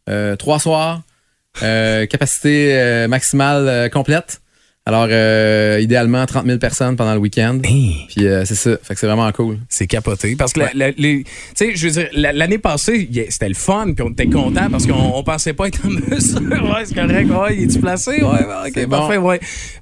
[0.08, 1.02] euh, trois soirs,
[1.60, 4.40] capacité maximale complète.
[4.90, 7.58] Alors, euh, idéalement, 30 000 personnes pendant le week-end.
[7.62, 7.94] Hey.
[8.08, 8.72] Puis euh, c'est ça.
[8.82, 9.58] Fait que c'est vraiment cool.
[9.68, 10.34] C'est capoté.
[10.34, 13.54] Parce que la- la- les- tu sais, je veux dire, la- l'année passée, c'était le
[13.54, 16.40] fun, puis on était content parce qu'on on pensait pas être en mesure.
[16.64, 17.30] ouais, c'est correct.
[17.30, 18.10] Ouais, il est-tu placé?
[18.22, 18.88] Ouais, ok, bon.
[18.88, 19.38] parfait, ouais.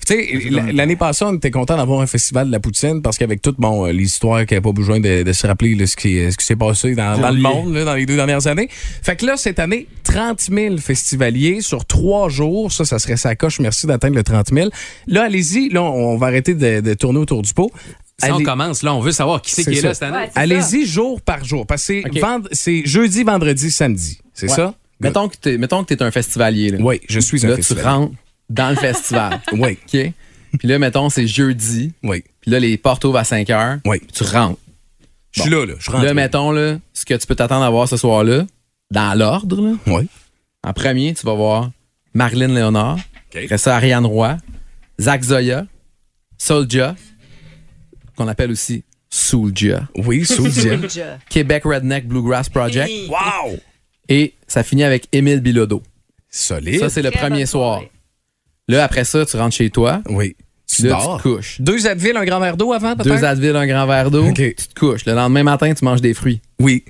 [0.06, 3.16] Tu sais, la- l'année passée, on était content d'avoir un festival de la poutine parce
[3.16, 5.74] qu'avec toutes bon, euh, les histoires qu'il n'y a pas besoin de, de se rappeler
[5.74, 8.16] là, ce qui, ce qui s'est passé dans, dans le monde là, dans les deux
[8.16, 8.68] dernières années.
[9.02, 12.72] Fait que là, cette année, 30 000 festivaliers sur trois jours.
[12.72, 13.60] Ça, ça serait sa coche.
[13.60, 14.68] Merci d'atteindre le 30 000.
[15.06, 15.68] Là, allez-y.
[15.70, 17.70] Là, on va arrêter de, de tourner autour du pot.
[18.18, 18.94] Ça, on Allez- commence, là.
[18.94, 20.16] On veut savoir qui c'est qui est là cette année.
[20.24, 21.66] Ouais, Allez-y jour par jour.
[21.66, 22.18] Parce que c'est Ok.
[22.20, 24.18] vend- c'est jeudi, vendredi, samedi.
[24.34, 24.56] C'est Ouais.
[24.56, 24.74] ça?
[25.00, 26.70] Mettons que t'es, mettons que t'es un festivalier.
[26.70, 27.84] Là, Oui, je suis un là tu festival.
[27.86, 28.14] rentres
[28.50, 29.40] dans le festival.
[29.52, 30.12] Oui, OK?
[30.58, 31.92] Puis là, mettons, c'est jeudi.
[32.02, 33.78] oui, Puis là, les portes ouvrent à 5 heures.
[33.84, 33.98] oui.
[33.98, 34.58] Puis tu rentres.
[35.30, 35.74] Je suis là, là.
[35.78, 36.04] Je rentre.
[36.04, 38.46] Là, mettons, là, ce que tu peux t'attendre à voir ce soir-là,
[38.90, 40.08] dans l'ordre, là, Oui.
[40.64, 41.70] en premier, tu vas voir
[42.14, 42.96] Marilyn Léonard.
[43.32, 43.42] OK.
[43.44, 44.38] Après ça, Ariane Roy.
[45.00, 45.66] Zach Zoya.
[46.38, 46.94] Soulja.
[48.16, 49.88] Qu'on appelle aussi Soulja.
[49.96, 51.18] Oui, Soulja.
[51.28, 52.90] Québec Redneck Bluegrass Project.
[53.08, 53.56] wow!
[54.08, 55.82] Et ça finit avec Émile Bilodeau.
[56.30, 56.80] Solide.
[56.80, 57.82] Ça, c'est le premier soir.
[58.68, 60.02] Là, après ça, tu rentres chez toi.
[60.08, 60.36] oui.
[60.70, 61.16] Tu Là, dors.
[61.16, 61.60] tu te couches.
[61.62, 63.08] Deux Advil, un grand verre d'eau avant, peut-être?
[63.08, 64.26] Deux Advil, un grand verre d'eau.
[64.28, 64.34] OK.
[64.36, 65.06] Tu te couches.
[65.06, 66.42] Le lendemain matin, tu manges des fruits.
[66.60, 66.84] Oui.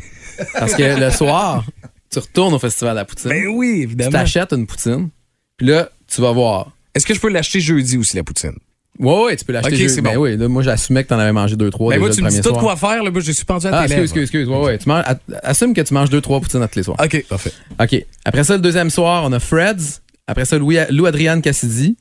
[0.55, 1.64] Parce que le soir,
[2.11, 3.31] tu retournes au Festival de la Poutine.
[3.31, 4.11] Ben oui, tu évidemment.
[4.11, 5.11] t'achètes une poutine.
[5.57, 6.73] Puis là, tu vas voir.
[6.99, 8.53] Est-ce que je peux l'acheter jeudi aussi, la poutine?
[8.99, 9.81] Ouais, ouais, tu peux l'acheter.
[9.85, 10.23] Ok, c'est Ben bon.
[10.23, 11.93] oui, là, moi, j'assumais que t'en avais mangé deux, trois.
[11.95, 13.87] Ben moi, tu me dis tout quoi faire, là, moi, je suis pendu à Ah,
[13.87, 14.03] tes excuse, lèvres.
[14.05, 14.49] excuse, excuse.
[14.49, 14.79] Ouais, ouais.
[14.79, 15.05] Tu manges,
[15.45, 16.97] assume que tu manges deux, trois poutines à tous les soirs.
[17.03, 17.53] OK, parfait.
[17.81, 18.05] OK.
[18.25, 20.03] Après ça, le deuxième soir, on a Fred's.
[20.27, 21.97] Après ça, Louis, Lou Adriane Cassidy,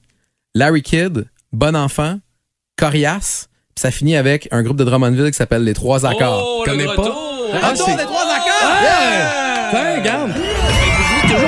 [0.56, 2.20] Larry Kidd, Bon Enfant,
[2.78, 3.46] Corias.
[3.76, 6.44] Puis ça finit avec un groupe de Drummondville qui s'appelle Les Trois Accords.
[6.62, 7.02] Oh, Connais le pas?
[7.04, 7.52] retour!
[7.62, 9.70] Ah, Retour des Trois Accords!
[9.70, 10.32] Tiens, regarde.
[10.32, 10.87] Vous jouez toujours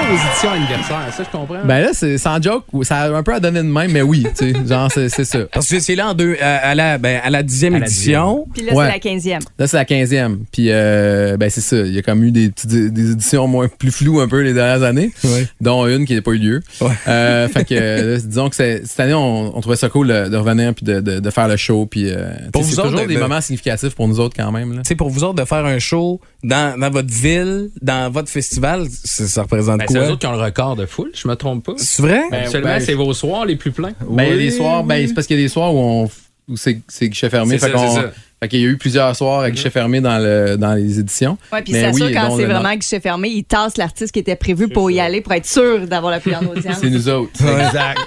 [0.10, 1.63] aux éditions anniversaires, ça, je comprends.
[1.65, 4.26] Ben là, c'est sans joke, ça a un peu à donner de même, mais oui,
[4.38, 5.39] tu sais, genre, c'est c'est ça.
[5.52, 7.86] Parce que c'est là en deux, à, à la, ben, à la dixième À la
[7.86, 8.45] édition.
[8.54, 8.86] Puis là, Ouais.
[9.02, 9.39] c'est la 15e.
[9.58, 10.38] Là, c'est la 15e.
[10.52, 11.78] Puis, euh, ben, c'est ça.
[11.78, 14.84] Il y a comme eu des, des éditions moins plus floues un peu les dernières
[14.84, 15.48] années, Ouais.
[15.62, 16.62] dont une qui n'a pas eu lieu.
[16.82, 16.89] Ouais.
[17.08, 20.36] Euh, fait que, euh, disons que c'est- cette année, on, on trouvait ça cool de,
[20.38, 21.86] revenir puis de, de, de faire le show.
[21.86, 24.82] Puis, euh, c'est autres, toujours de- des de- moments significatifs pour nous autres quand même.
[24.86, 28.86] Sais, pour vous autres, de faire un show dans, dans votre ville, dans votre festival,
[29.04, 31.36] ça, ça représente Ben, c'est eux autres qui ont le record de foule, je me
[31.36, 31.74] trompe pas.
[31.78, 32.24] C'est vrai?
[32.32, 33.94] Ben, Absolument, ben, c'est vos soirs les plus pleins.
[34.10, 36.10] Ben, Oui, soirs, ben, c'est parce qu'il y a des soirs où, on,
[36.48, 37.58] où c'est, guichet fermé.
[37.60, 40.56] C'est Fait, ça, fait qu'il y a eu plusieurs soirs à guichet fermé dans, le,
[40.58, 41.38] dans les éditions.
[41.52, 44.36] Ouais, puis c'est oui, sûr, quand c'est vraiment guichet fermé, ils tassent l'artiste qui était
[44.36, 46.78] prévu pour y aller pour être sûr d'avoir la plus grande audience.
[46.82, 47.32] C'est nous autres.
[47.42, 48.00] Exact.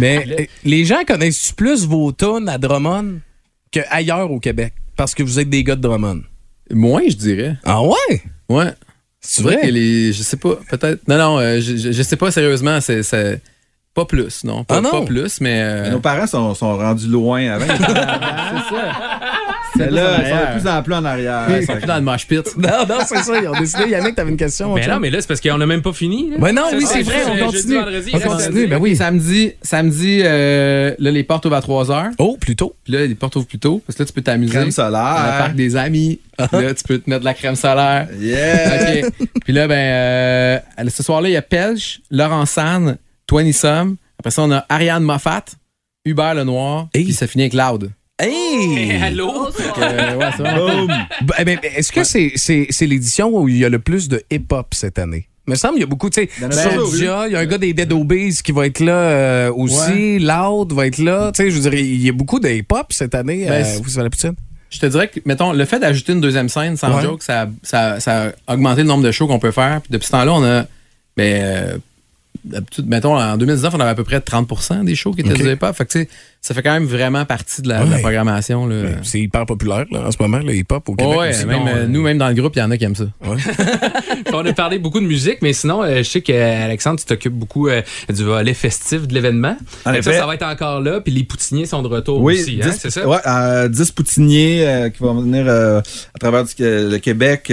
[0.00, 3.20] Mais euh, les gens connaissent plus vos tunes à Drummond
[3.74, 4.72] qu'ailleurs au Québec?
[4.96, 6.22] Parce que vous êtes des gars de Drummond.
[6.70, 7.56] Moins, je dirais.
[7.64, 8.22] Ah ouais?
[8.48, 8.72] Ouais.
[9.26, 9.66] C'est vrai vrai?
[9.66, 10.12] que les.
[10.12, 11.00] Je sais pas, peut-être.
[11.08, 12.78] Non, non, euh, je, sais pas sérieusement.
[12.80, 13.40] C'est.
[13.94, 14.64] pas plus, non.
[14.64, 14.90] Pas, Ah non?
[14.90, 15.62] pas plus, mais.
[15.62, 17.66] euh, Mais Nos parents sont, sont rendus loin avant.
[18.68, 18.74] c'est
[19.76, 21.46] là, ils sont de plus en plus en arrière.
[21.60, 22.40] Ils sont plus dans le mosh pit.
[22.56, 23.38] Non, non, c'est ça.
[23.40, 23.90] Ils ont décidé.
[23.90, 24.74] Yannick, t'avais une question?
[24.74, 26.30] Mais non, mais là, c'est parce qu'on n'a même pas fini.
[26.30, 26.36] là.
[26.38, 27.78] Ben non, oui, c'est vrai, on continue.
[28.14, 28.96] On continue, ben oui.
[28.96, 32.10] Samedi, samedi euh, là, les portes ouvrent à 3 heures.
[32.18, 32.74] Oh, plutôt.
[32.84, 33.82] Puis là, les portes ouvrent plus tôt.
[33.86, 34.50] Parce que là, tu peux t'amuser.
[34.52, 35.34] Crème Dans le solaire.
[35.38, 36.20] parc des amis.
[36.38, 38.08] Puis là, tu peux te mettre de la crème solaire.
[38.18, 39.02] Yeah!
[39.04, 39.28] OK.
[39.44, 40.58] Puis là, ben, euh,
[40.88, 43.96] ce soir-là, il y a Pelch, Laurent San, Twenty Some.
[44.18, 45.44] Après ça, on a Ariane Moffat,
[46.04, 46.88] Hubert Lenoir.
[46.94, 47.04] Hey.
[47.04, 47.90] Puis ça finit avec Loud.
[48.20, 48.90] Hey!
[48.90, 49.48] Hey, allô?
[49.78, 50.88] Euh, ouais, Boom!
[51.44, 55.26] Ben, Est-ce que c'est l'édition où il y a le plus de hip-hop cette année?
[55.48, 57.32] Il me semble qu'il y a beaucoup, tu sais, Il y a toujours Soulja, il
[57.32, 60.86] y a un gars des Dead Obeys qui va être là euh, aussi, Loud va
[60.86, 61.32] être là.
[61.34, 63.46] Tu sais, je veux dire, il y a beaucoup de hip-hop cette année.
[63.48, 64.34] Ben, euh, vous savez la poutine?
[64.70, 67.02] Je te dirais que, mettons, le fait d'ajouter une deuxième scène, sans Ouais.
[67.02, 69.80] joke, ça, ça, ça a augmenté le nombre de shows qu'on peut faire.
[69.82, 70.62] Puis depuis ce temps-là, on a,
[71.16, 71.78] ben, euh,
[72.44, 75.42] d'habitude, mettons, en 2019, on avait à peu près 30% des shows qui étaient Ok.
[75.42, 75.74] du hip-hop.
[75.76, 76.08] Fait que, tu sais,
[76.40, 78.02] ça fait quand même vraiment partie de la, de la Ouais.
[78.02, 78.66] programmation.
[78.66, 78.82] Là.
[78.82, 81.16] Ben, C'est hyper populaire là, en ce moment, le hip-op au Québec.
[81.18, 81.46] Ouais, aussi.
[81.46, 82.94] même, non, euh, euh, nous, même dans le groupe, il y en a qui aiment
[82.96, 83.06] ça.
[84.32, 87.68] on a parlé beaucoup de musique, mais sinon, euh, je sais qu'Alexandre, tu t'occupes beaucoup
[87.68, 89.56] euh, du volet festif de l'événement.
[89.84, 92.68] Ça, ça va être encore là, puis les poutiniers sont de retour Oui, aussi, hein,
[92.70, 93.08] 10 c'est ça?
[93.08, 95.80] Ouais, euh, 10 poutiniers euh, qui vont venir euh,
[96.14, 97.50] à travers du- le Québec.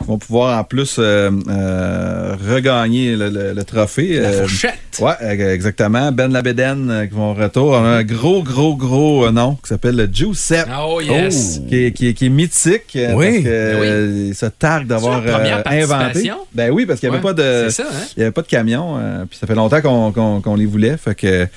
[0.00, 4.20] Qui vont pouvoir en plus euh, euh, regagner le, le- le trophée.
[4.20, 4.74] La Euh, fourchette.
[5.00, 6.12] Ouais, euh, exactement.
[6.12, 7.72] Ben Labeden euh, qui vont retour.
[7.72, 10.68] On a un gros, gros, gros euh, nom qui s'appelle le Giuseppe.
[10.80, 11.60] Oh, yes.
[11.68, 13.02] Qui est, qui est- qui est mythique Oui.
[13.02, 13.86] parce que Ben oui.
[13.88, 16.30] euh, il se targue d'avoir euh, inventé.
[16.54, 18.04] Ben oui, parce qu'il n'y avait Ouais, pas de C'est ça, hein?
[18.16, 18.96] il y avait pas de camion.
[18.98, 20.96] euh, puis ça fait longtemps qu'on qu'on- qu'on les voulait.
[20.96, 21.48] Fait que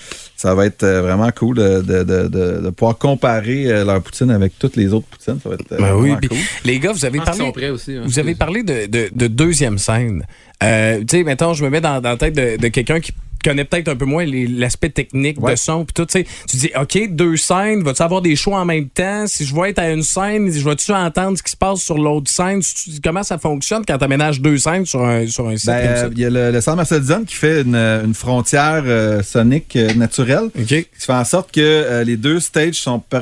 [0.41, 4.01] ça va être euh, vraiment cool de, de, de, de- de pouvoir comparer euh, leur
[4.01, 5.39] poutine avec toutes les autres poutines.
[5.43, 6.38] Ça va être euh, Ben oui, cool.
[6.65, 7.51] les gars, vous avez parlé.
[7.51, 7.95] prêts aussi.
[7.95, 8.01] hein.
[8.06, 10.23] Vous avez parlé de, de- de deuxième scène.
[10.63, 13.12] Euh, tu sais, mettons, je me mets dans, dans la tête de, de quelqu'un qui
[13.41, 15.54] connaît peut-être un peu moins l'aspect technique Ouais.
[15.54, 16.23] de son puis tout, tu
[16.58, 19.25] dis, OK, deux scènes, vas-tu avoir des choix en même temps?
[19.27, 21.97] Si je vais être à une scène, je vais-tu entendre ce qui se passe sur
[21.97, 22.62] l'autre scène?
[23.04, 25.95] Comment ça fonctionne quand tu aménages deux scènes sur un, sur un site Ben, comme
[25.97, 26.04] ça?
[26.06, 29.75] euh, il y a le, le centre Marcel qui fait une, une frontière euh, sonique
[29.75, 30.49] euh, naturelle.
[30.58, 30.65] OK.
[30.67, 33.19] qui fait en sorte que euh, les deux stages sont, per-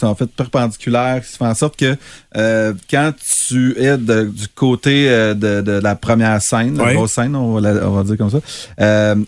[0.00, 1.96] sont en fait perpendiculaires, qui fait en sorte que
[2.90, 3.12] quand
[3.48, 7.60] tu es de- du côté de, de la première scène, la grosse scène, on va,
[7.72, 8.40] la- on va dire comme ça,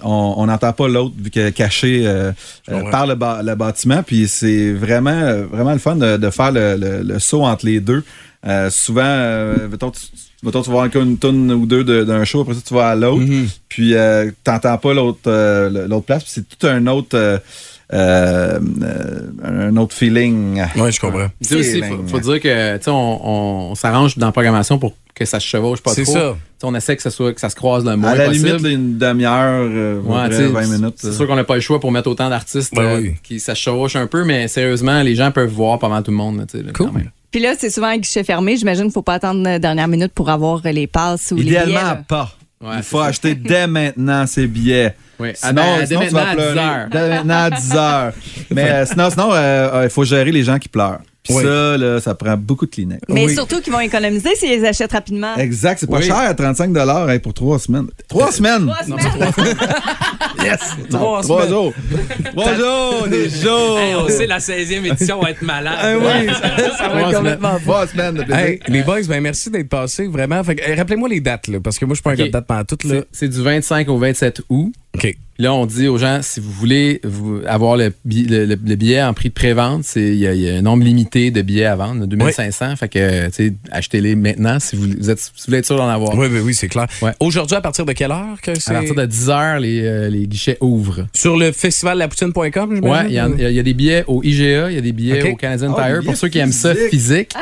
[0.02, 2.32] on on n'entend pas l'autre vu qu'elle est cachée euh,
[2.70, 4.02] euh, par le, ba- le bâtiment.
[4.02, 7.80] Puis c'est vraiment, vraiment le fun de, de faire le, le- le saut entre les
[7.80, 8.02] deux.
[8.46, 10.00] Euh, souvent, euh, mettons, tu,
[10.42, 12.88] mettons, tu vas encore une tonne ou deux de- d'un show, après ça, tu vas
[12.88, 13.48] à l'autre Mhm.
[13.68, 17.38] puis euh, t'entends pas l'autre euh, l'autre place puis c'est tout un autre euh,
[17.92, 21.28] euh, euh, un autre feeling Oui, je comprends.
[21.42, 22.94] Tu sais aussi, faut, faut dire que tu sais, on,
[23.28, 26.12] on, on s'arrange dans la programmation pour que ça se chevauche pas C'est trop.
[26.12, 26.18] ça.
[26.20, 26.26] Tu
[26.60, 28.46] sais, On essaie que ça soit que ça se croise le moins à la possible.
[28.48, 31.54] limite d'une demi-heure euh, Ouais, vrai, tu sais, 20 minutes C'est sûr qu'on n'a pas
[31.54, 33.14] le choix pour mettre autant d'artistes euh, oui.
[33.22, 36.10] qui ça se chevauche un peu, mais sérieusement, les gens peuvent voir pas mal tout
[36.10, 36.38] le monde.
[36.38, 36.86] là, Cool.
[36.88, 37.10] quand même.
[37.30, 38.56] Puis là, c'est souvent un guichet fermé.
[38.56, 41.44] J'imagine qu'il ne faut pas attendre la dernière minute pour avoir les passes ou les
[41.44, 41.62] billets.
[41.62, 43.06] idéalement pas Ouais, il c'est faut ça.
[43.06, 45.30] acheter dès maintenant ces billets Oui.
[45.40, 46.58] Ah, Sinon, dès sinon tu vas maintenant à 10 pleurer.
[46.68, 46.88] heures.
[46.90, 48.12] Dès maintenant à 10 heures.
[48.50, 50.98] Mais euh, sinon, sinon euh, euh, il faut gérer les gens qui pleurent.
[51.22, 51.42] Puis Oui.
[51.44, 53.02] ça, là, ça prend beaucoup de Kleenex.
[53.08, 53.34] Mais Oui.
[53.34, 55.36] surtout qu'ils vont économiser s'ils les achètent rapidement.
[55.36, 56.04] Exact, c'est pas Oui.
[56.04, 56.74] cher à 35
[57.10, 57.88] hey, pour trois semaines.
[58.08, 58.66] Trois semaines!
[58.66, 59.56] Trois semaines.
[60.42, 60.58] Yes!
[60.88, 61.48] Trois trois semaines.
[61.52, 61.74] jours!
[62.34, 63.08] Trois jours!
[63.08, 63.78] Des jours!
[63.78, 65.76] Hey, on sait, la 16e édition va être malade.
[65.78, 67.64] Ah oui, ça, ça va être complètement fou.
[67.64, 68.44] Trois semaines de plaisir.
[68.46, 70.42] Hey, les boys, ben merci d'être passés, vraiment.
[70.42, 72.26] Fait que, euh, rappelez-moi les dates, là, parce que moi, je suis pas un gars
[72.26, 72.78] de date pendant tout,
[73.12, 74.72] C'est du 25 au 27 août.
[74.94, 75.14] OK.
[75.40, 78.74] Là, on dit aux gens, si vous voulez vous, avoir le, bi- le- le- le
[78.76, 81.30] billet en prix de pré-vente, c'est- il y, a- il y a un nombre limité
[81.30, 82.76] de billets à vendre, 2500.
[82.76, 85.76] Fait que, tu sais, achetez-les maintenant si vous, vous êtes, si vous voulez être sûr
[85.78, 86.14] d'en avoir.
[86.16, 86.86] Oui, oui, oui, c'est clair.
[87.00, 87.12] Ouais.
[87.20, 88.70] Aujourd'hui, à partir de quelle heure que c'est?
[88.70, 91.06] À partir de 10 heures, les, euh, les guichets ouvrent.
[91.14, 92.84] Sur le festivallappoutine.com, j'imagine?
[92.88, 94.74] Ouais, il y, en- il y a- il y a des billets au IGA, il
[94.74, 97.32] y a des billets au Canadian Oh, des Tire pour ceux qui aiment ça physique.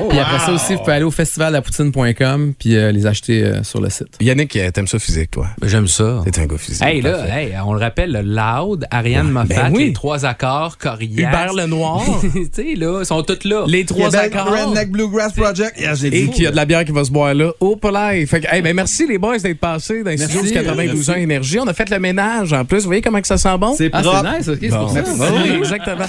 [0.00, 3.62] Oh, Puis après ça aussi, vous pouvez aller au festivalapoutine.com puis euh, les acheter euh,
[3.62, 4.08] sur le site.
[4.20, 5.48] Yannick, t'aimes ça physique, toi?
[5.62, 6.22] J'aime ça.
[6.24, 6.82] T'es un gars physique.
[6.82, 7.43] Hey, là, Parfait.
[7.46, 9.86] Hey, on le rappelle, le Loud, Ariane Moffat, Ben oui.
[9.86, 11.28] les trois accords, Corias.
[11.28, 13.64] Hubert Lenoir, tu sais, là, ils sont tous là.
[13.66, 14.52] les trois Québec accords.
[14.52, 15.78] Redneck Bluegrass Project.
[15.78, 17.50] Yeah, j'ai Et qu'il y a de la bière qui va se boire là.
[17.60, 18.24] Au palais.
[18.26, 21.14] Fait que, hey, ben merci les boys d'être passés dans les studios du 92 ans.
[21.14, 21.58] Énergie.
[21.60, 22.78] On a fait le ménage en plus.
[22.80, 23.74] Vous voyez comment que ça sent bon?
[23.76, 24.22] C'est Ah, propre.
[24.24, 24.78] c'est nice, ok, c'est Bon.
[24.86, 25.32] pour ça.
[25.32, 26.04] Oui, exactement.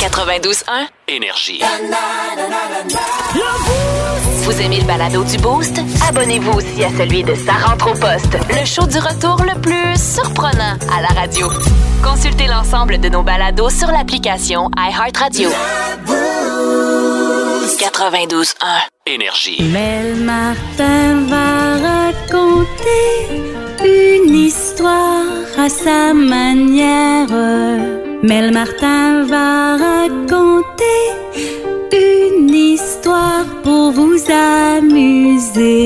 [0.00, 0.86] 92.1.
[1.08, 1.60] Énergie.
[4.44, 5.80] Vous aimez le balado du Boost?
[6.06, 9.96] Abonnez-vous aussi à celui de Sa rentre au poste, le show du retour le plus
[9.98, 11.48] surprenant à la radio.
[12.02, 15.48] Consultez l'ensemble de nos balados sur l'application iHeartRadio.
[17.78, 18.54] 92.1.
[19.06, 19.62] Énergie.
[19.62, 22.66] Mel Martin va raconter
[23.82, 25.24] une histoire
[25.58, 27.28] à sa manière.
[28.22, 31.23] Mel Martin va raconter
[31.94, 35.84] une histoire pour vous amuser.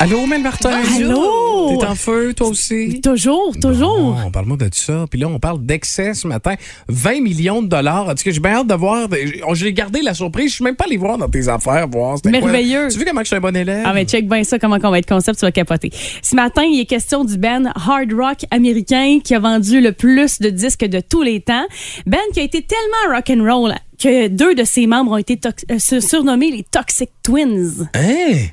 [0.00, 0.70] Allô, Mel Martin?
[0.96, 1.78] Allô?
[1.78, 3.00] T'es en feu, toi aussi?
[3.00, 4.12] Toujours, toujours.
[4.22, 5.06] Bon, parle-moi de ça.
[5.10, 6.56] Puis là, on parle d'excès ce matin.
[6.88, 8.08] 20 millions de dollars.
[8.08, 9.08] En tout cas, j'ai bien hâte de voir?
[9.54, 10.50] J'ai gardé la surprise.
[10.50, 12.20] Je suis même pas allé voir dans tes affaires, voir.
[12.20, 12.30] quoi.
[12.30, 12.88] Merveilleux.
[12.90, 13.82] Tu vu comment je suis un bon élève?
[13.86, 15.90] Ah, mais check bien ça, comment on va être concept, tu vas capoter.
[16.22, 20.38] Ce matin, il est question du band hard rock américain qui a vendu le plus
[20.40, 21.64] de disques de tous les temps.
[22.06, 25.38] Band qui a été tellement rock and roll que deux de ses membres ont été
[25.70, 27.88] euh, sur- surnommés les Toxic Twins.
[27.94, 28.48] Hein?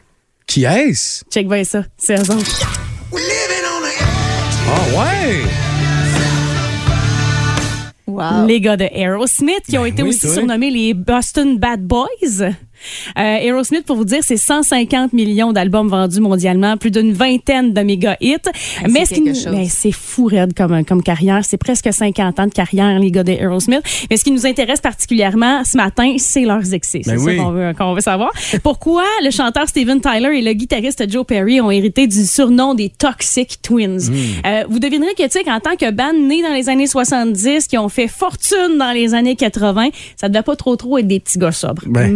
[0.51, 1.23] Qui est-ce?
[1.31, 2.61] Check bien ça, c'est eux autres.
[4.67, 5.43] Ah ouais!
[8.05, 8.47] Wow.
[8.47, 10.33] Les gars de Aerosmith qui ont été Ben oui, aussi toi.
[10.33, 12.51] surnommés les Boston Bad Boys.
[13.17, 17.81] Euh, Aerosmith, pour vous dire, c'est 150 millions d'albums vendus mondialement, plus d'une vingtaine de
[17.81, 18.37] méga hits.
[18.89, 19.53] mais ce qui quelque nous- chose.
[19.55, 21.43] mais c'est fou raide comme, comme carrière.
[21.43, 23.81] C'est presque 50 ans de carrière, les gars d'Aerosmith.
[24.09, 27.01] Mais ce qui nous intéresse particulièrement ce matin, c'est leurs excès.
[27.03, 27.37] C'est Ben ça oui.
[27.37, 28.31] qu'on veut, qu'on veut savoir.
[28.63, 32.89] Pourquoi le chanteur Steven Tyler et le guitariste Joe Perry ont hérité du surnom des
[32.89, 34.09] Toxic Twins?
[34.09, 34.15] Hmm.
[34.45, 37.67] Euh, vous devinerez que, tu sais, qu'en tant que band né dans les années 70,
[37.67, 41.19] qui ont fait fortune dans les années 80, ça devait pas trop trop être des
[41.19, 41.83] petits gars sobres.
[41.87, 42.11] Ben.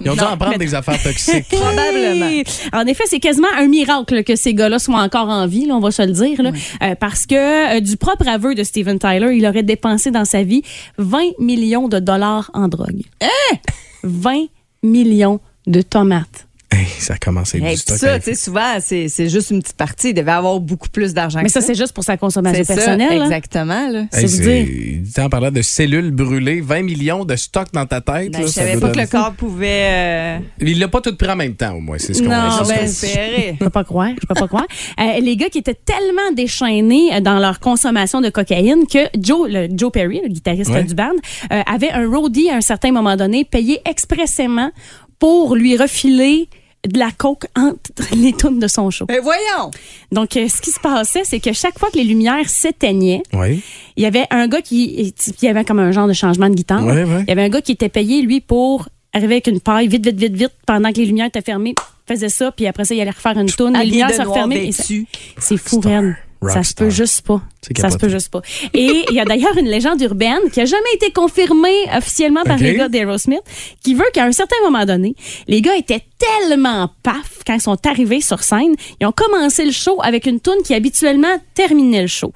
[0.00, 1.48] Ils ont dû Non, en prendre des affaires toxiques.
[1.48, 2.42] Probablement.
[2.72, 5.80] En effet, c'est quasiment un miracle que ces gars-là soient encore en vie, là, on
[5.80, 6.52] va se le dire, là.
[6.82, 10.42] Euh, parce que euh, du propre aveu de Steven Tyler, il aurait dépensé dans sa
[10.42, 10.62] vie
[10.98, 13.02] 20 millions de dollars en drogue.
[13.20, 13.56] Hein?
[14.02, 14.46] 20
[14.82, 16.45] millions de tomates.
[16.72, 17.96] Hey, ça a commencé Et du puis stock.
[17.96, 20.08] ça, tu sais, souvent, c'est c'est juste une petite partie.
[20.10, 21.68] Il devait avoir beaucoup plus d'argent Mais que ça, ça.
[21.68, 23.22] c'est juste pour sa consommation ça, personnelle.
[23.22, 23.88] exactement.
[23.88, 24.00] Là.
[24.00, 25.24] Hey, c'est vous c'est- dire.
[25.24, 28.32] en parlant de cellules brûlées, 20 millions de stock dans ta tête.
[28.32, 29.82] Ben, là, je ça savais pas que le corps pouvait...
[29.84, 31.98] euh, Il l'a pas tout pris en même temps, au moins.
[31.98, 33.56] C'est ce qu'on Non, ben, espérer.
[33.60, 34.66] Je peux pas croire, je peux pas croire.
[34.98, 39.48] Euh, les gars qui étaient tellement déchaînés euh, dans leur consommation de cocaïne que Joe,
[39.48, 40.84] le, Joe Perry, le guitariste Ouais.
[40.84, 41.10] du band,
[41.52, 44.70] euh, avait un roadie à un certain moment donné payé expressément
[45.18, 46.48] pour lui refiler
[46.86, 49.06] de la coke entre les tunes de son show.
[49.08, 49.70] Mais voyons!
[50.12, 53.60] Donc, euh, ce qui se passait, c'est que chaque fois que les lumières s'éteignaient, Oui.
[53.96, 56.54] il y avait un gars qui, il y avait comme un genre de changement de
[56.54, 56.82] guitare.
[56.82, 60.04] Il y avait un gars qui était payé, lui, pour arriver avec une paille, vite,
[60.06, 61.74] vite, vite, vite, pendant que les lumières étaient fermées,
[62.06, 64.70] faisait ça, puis après ça, il allait refaire une tourne, les lumières se refermaient.
[64.72, 66.02] C'est fou, Star.
[66.48, 67.42] Ça se peut juste pas.
[67.76, 68.42] Ça se peut juste pas.
[68.74, 72.58] Et il y a d'ailleurs une légende urbaine qui a jamais été confirmée officiellement par
[72.58, 73.42] les gars d'Aerosmith,
[73.82, 75.14] qui veut qu'à un certain moment donné,
[75.48, 79.72] les gars étaient tellement paf quand ils sont arrivés sur scène, ils ont commencé le
[79.72, 82.32] show avec une tune qui habituellement terminait le show.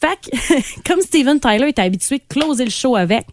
[0.00, 3.26] Fait que, comme Steven Tyler était habitué de closer le show avec,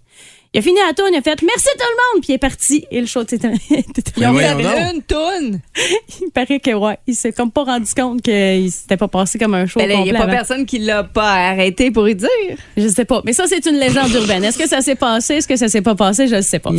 [0.53, 2.37] il a fini la tune, il a fait merci tout le monde, puis il est
[2.37, 5.59] parti et le show était Ils ont fait une toune.
[6.21, 9.53] il paraît que ouais, il s'est comme pas rendu compte qu'il s'était pas passé comme
[9.53, 10.31] un show Ben Il n'y a pas avant.
[10.33, 12.27] personne qui l'a pas arrêté pour y dire.
[12.75, 13.21] Je sais pas.
[13.25, 14.43] Mais ça, c'est une légende urbaine.
[14.43, 15.35] Est-ce que ça s'est passé?
[15.35, 16.27] Est-ce que ça s'est pas passé?
[16.27, 16.71] Je ne sais pas.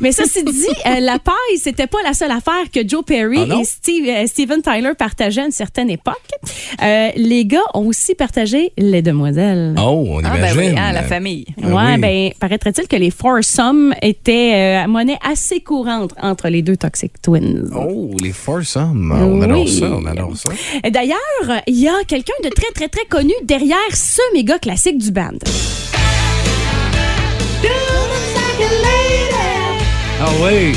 [0.00, 3.46] Mais ça, c'est dit, euh, la paille, c'était pas la seule affaire que Joe Perry
[3.48, 6.16] Ah et Steve, euh, Steven Tyler partageaient à une certaine époque.
[6.82, 9.74] Euh, les gars ont aussi partagé les demoiselles.
[9.78, 10.58] Oh, on Ah, ben imagine.
[10.60, 11.46] oui, hein, la famille.
[11.62, 12.00] Ah ouais, oui.
[12.00, 17.70] ben, paraîtrait-il que les foursomes étaient euh, monnaie assez courante entre les deux Toxic Twins.
[17.76, 19.12] Oh, les foursomes.
[19.12, 19.78] On adore Oui.
[19.78, 20.50] ça, on adore ça.
[20.88, 25.10] D'ailleurs, il y a quelqu'un de très, très, très connu derrière ce méga classique du
[25.10, 25.38] band.
[30.22, 30.72] Ah oui.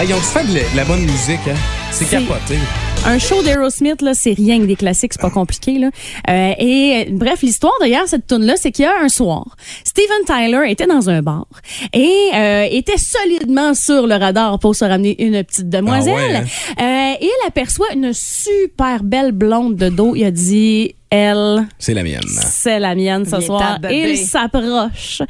[0.00, 1.54] Hey, ils ont fait de la, bonne musique, hein?
[1.90, 2.56] C'est- capoté.
[3.06, 5.78] Un show d'Aerosmith, là, c'est rien que des classiques, c'est pas compliqué.
[5.78, 5.90] Là.
[6.28, 10.24] Euh, et bref, l'histoire derrière cette tune là c'est qu'il y a un soir, Steven
[10.26, 11.46] Tyler était dans un bar
[11.94, 16.44] et euh, était solidement sur le radar pour se ramener une petite demoiselle.
[16.76, 20.14] Ah Euh, et il aperçoit une super belle blonde de dos.
[20.14, 22.20] Il a dit, elle, C'est la mienne.
[22.26, 23.78] c'est la mienne ce soir.
[23.90, 25.22] Il s'approche.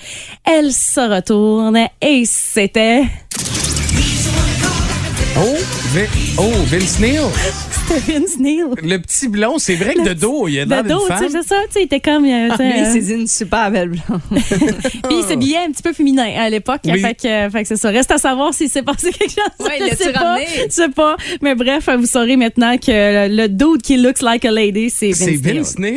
[0.44, 3.04] Elle se retourne et c'était
[5.40, 5.54] Oh,
[5.92, 7.30] Vin- oh, Vince Neil.
[7.94, 8.62] Vince Neil.
[8.82, 11.02] Le petit blond, c'est vrai que de dos, il y a l'air De d'une dos,
[11.08, 11.28] tu sais, femme.
[11.30, 12.24] c'est ça, tu sais, il était comme.
[12.24, 14.20] euh, sais, Lui, euh, c'est une super belle blonde.
[14.30, 16.80] Puis il s'habillait un petit peu féminin à l'époque.
[16.84, 17.00] Oui.
[17.00, 17.90] Fait que, fait que c'est ça.
[17.90, 19.66] Reste à savoir s'il s'est passé quelque chose.
[19.66, 20.18] Ouais, je sais pas.
[20.20, 20.46] ramené?
[20.68, 21.16] Je sais pas.
[21.42, 25.18] Mais bref, vous saurez maintenant que le, dude qui looks like a lady, c'est Vince
[25.18, 25.58] C'est Neil.
[25.58, 25.94] Vince Neil.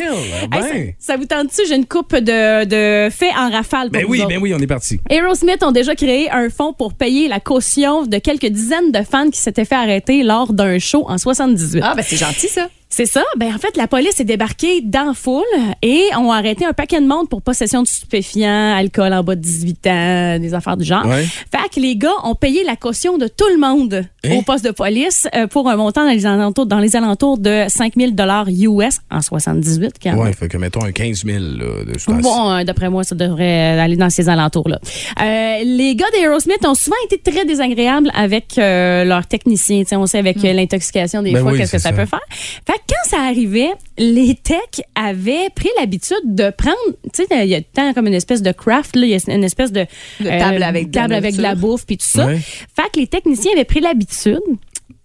[0.52, 0.94] Ah Hey, ben.
[1.00, 1.62] ça, ça vous tente-tu?
[1.68, 4.68] J'ai une coupe de, de faits en rafale pour Ben oui, ben oui, on est
[4.68, 5.00] parti.
[5.10, 9.30] Aerosmith ont déjà créé un fonds pour payer la caution de quelques dizaines de fans
[9.30, 11.81] qui s'étaient fait arrêter lors d'un show en 78.
[11.82, 12.70] Ah, ben c'est gentil, ça.
[12.94, 13.24] C'est ça.
[13.38, 15.44] Ben, en fait, la police est débarquée dans foule
[15.82, 19.40] et ont arrêté un paquet de monde pour possession de stupéfiants, alcool en bas de
[19.42, 21.06] 18 ans, des affaires du genre.
[21.06, 21.24] Ouais.
[21.24, 24.06] Fait que les gars ont payé la caution de tout le monde
[24.38, 27.66] au poste de police euh, pour un montant dans les alentours, dans les alentours de
[27.70, 29.94] 5000 dollars US en 78.
[30.04, 30.20] quand même.
[30.20, 33.16] Ouais, fait que mettons un 15 000 là, de toute Bon, euh, d'après moi, ça
[33.16, 34.80] devrait aller dans ces alentours-là.
[35.22, 39.84] Euh, les gars d'Aerosmith ont souvent été très désagréables avec euh, leurs techniciens.
[39.94, 41.96] On sait avec euh, l'intoxication des Ben fois oui, qu'est-ce que ça, ça.
[41.96, 42.22] peut faire.
[42.30, 46.76] Fait quand ça arrivait, les techs avaient pris l'habitude de prendre,
[47.13, 49.34] tu sais, il y a tant comme une espèce de craft, là, il y a
[49.34, 49.86] une espèce de, euh,
[50.20, 51.70] De table avec de la table avec de la nourriture.
[51.70, 52.26] bouffe puis tout ça.
[52.28, 52.38] Ouais.
[52.38, 54.39] Fait que les techniciens avaient pris l'habitude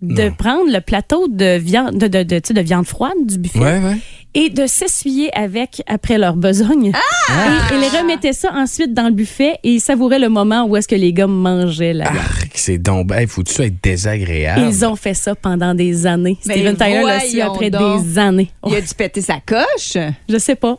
[0.03, 0.33] de Non.
[0.33, 3.59] prendre le plateau de viande, de, de, de, tu sais, de viande froide du buffet
[3.59, 3.97] Ouais, ouais.
[4.35, 6.93] et de s'essuyer avec après leur besogne.
[6.95, 7.33] Ah!
[7.73, 10.89] Et ils remettaient ça ensuite dans le buffet et ils savouraient le moment où est-ce
[10.89, 13.11] que les gars mangeaient là Ah, c'est donc.
[13.13, 14.63] Hey, faut-tu être désagréable?
[14.69, 16.39] Ils ont fait ça pendant des années.
[16.47, 18.03] Ben Steven Tyler l'a su après donc.
[18.05, 18.51] des années.
[18.67, 19.97] Il a dû péter sa coche.
[20.29, 20.77] Je sais pas.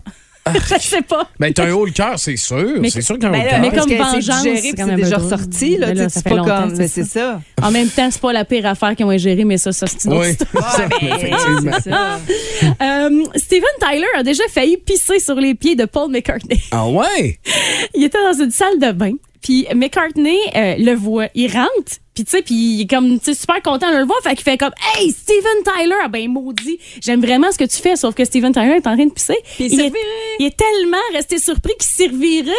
[0.77, 1.27] Je sais pas.
[1.39, 2.65] Ben, t'as un haut le cœur, c'est sûr.
[2.79, 3.59] Mais- C'est sûr qu'un haut Ben le là, cœur.
[3.61, 5.87] mais comme vengeance, c'est déjà ressorti, là.
[5.87, 6.75] Mais là, c'est fait pas longtemps, comme.
[6.77, 7.41] Mais c'est ça.
[7.61, 10.05] En même temps, c'est pas la pire affaire qu'ils ont ingérée, mais ça, ça c'est
[10.05, 10.31] une autre Oui.
[10.31, 10.79] histoire.
[12.81, 16.61] Euh, Steven Tyler a déjà failli pisser sur les pieds de Paul McCartney.
[16.71, 17.39] Ah ouais?
[17.95, 19.13] il était dans une salle de bain.
[19.41, 23.25] Puis McCartney euh, le voit, il rentre, puis tu sais, puis il est comme, tu
[23.25, 26.27] sais, super content de le voir, fait qu'il fait comme, hey, Steven Tyler, ah ben
[26.29, 29.11] maudit, j'aime vraiment ce que tu fais, sauf que Steven Tyler est en train de
[29.13, 29.37] pisser.
[29.55, 29.99] Puis il est, reviré.
[30.39, 32.51] il est tellement resté surpris qu'il s'est reviré.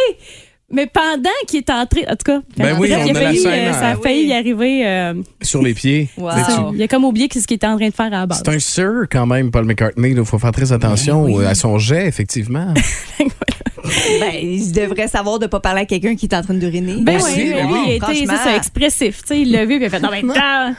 [0.71, 3.47] Mais pendant qu'il est entré, en tout cas, Ben oui, bref, on il a failli,
[3.47, 3.99] euh, ça a hein.
[4.03, 4.27] failli Oui.
[4.29, 4.87] y arriver.
[4.87, 6.11] euh, Sur les pieds.
[6.19, 6.31] Wow.
[6.31, 6.77] Tu-.
[6.77, 8.43] Il a comme oublié ce qu'il était en train de faire à la base.
[8.45, 10.11] C'est un sir quand même, Paul McCartney.
[10.11, 12.75] Il faut faire très attention Ben à son jet, effectivement.
[14.21, 16.97] Ben, il devrait savoir de pas parler à quelqu'un qui est en train d'uriner.
[17.01, 17.73] Ben oui, ben ben oui.
[17.73, 19.23] oui, il était ça, expressif.
[19.23, 20.75] Tu sais, il l'a vu, puis il a fait non, mais, attends.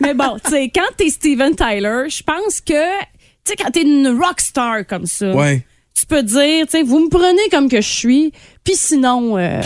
[0.00, 3.06] mais bon, tu sais, quand t'es Steven Tyler, je pense que, tu
[3.44, 5.64] sais, quand t'es une rock star comme ça, Ouais.
[5.98, 8.32] tu peux dire, tu sais, vous me prenez comme que je suis,
[8.64, 9.60] puis sinon, euh,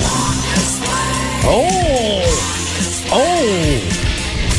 [1.47, 1.67] Oh!
[3.13, 3.17] Oh!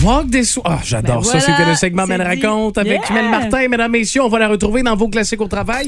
[0.03, 0.65] Walk des soirs.
[0.67, 1.37] Ah, j'adore Ben ça.
[1.37, 2.25] voilà, C'était le segment Men dit.
[2.27, 3.21] raconte avec Yeah.
[3.21, 3.67] Mel Martin.
[3.67, 5.87] Mesdames, messieurs, on va la retrouver dans vos classiques au travail.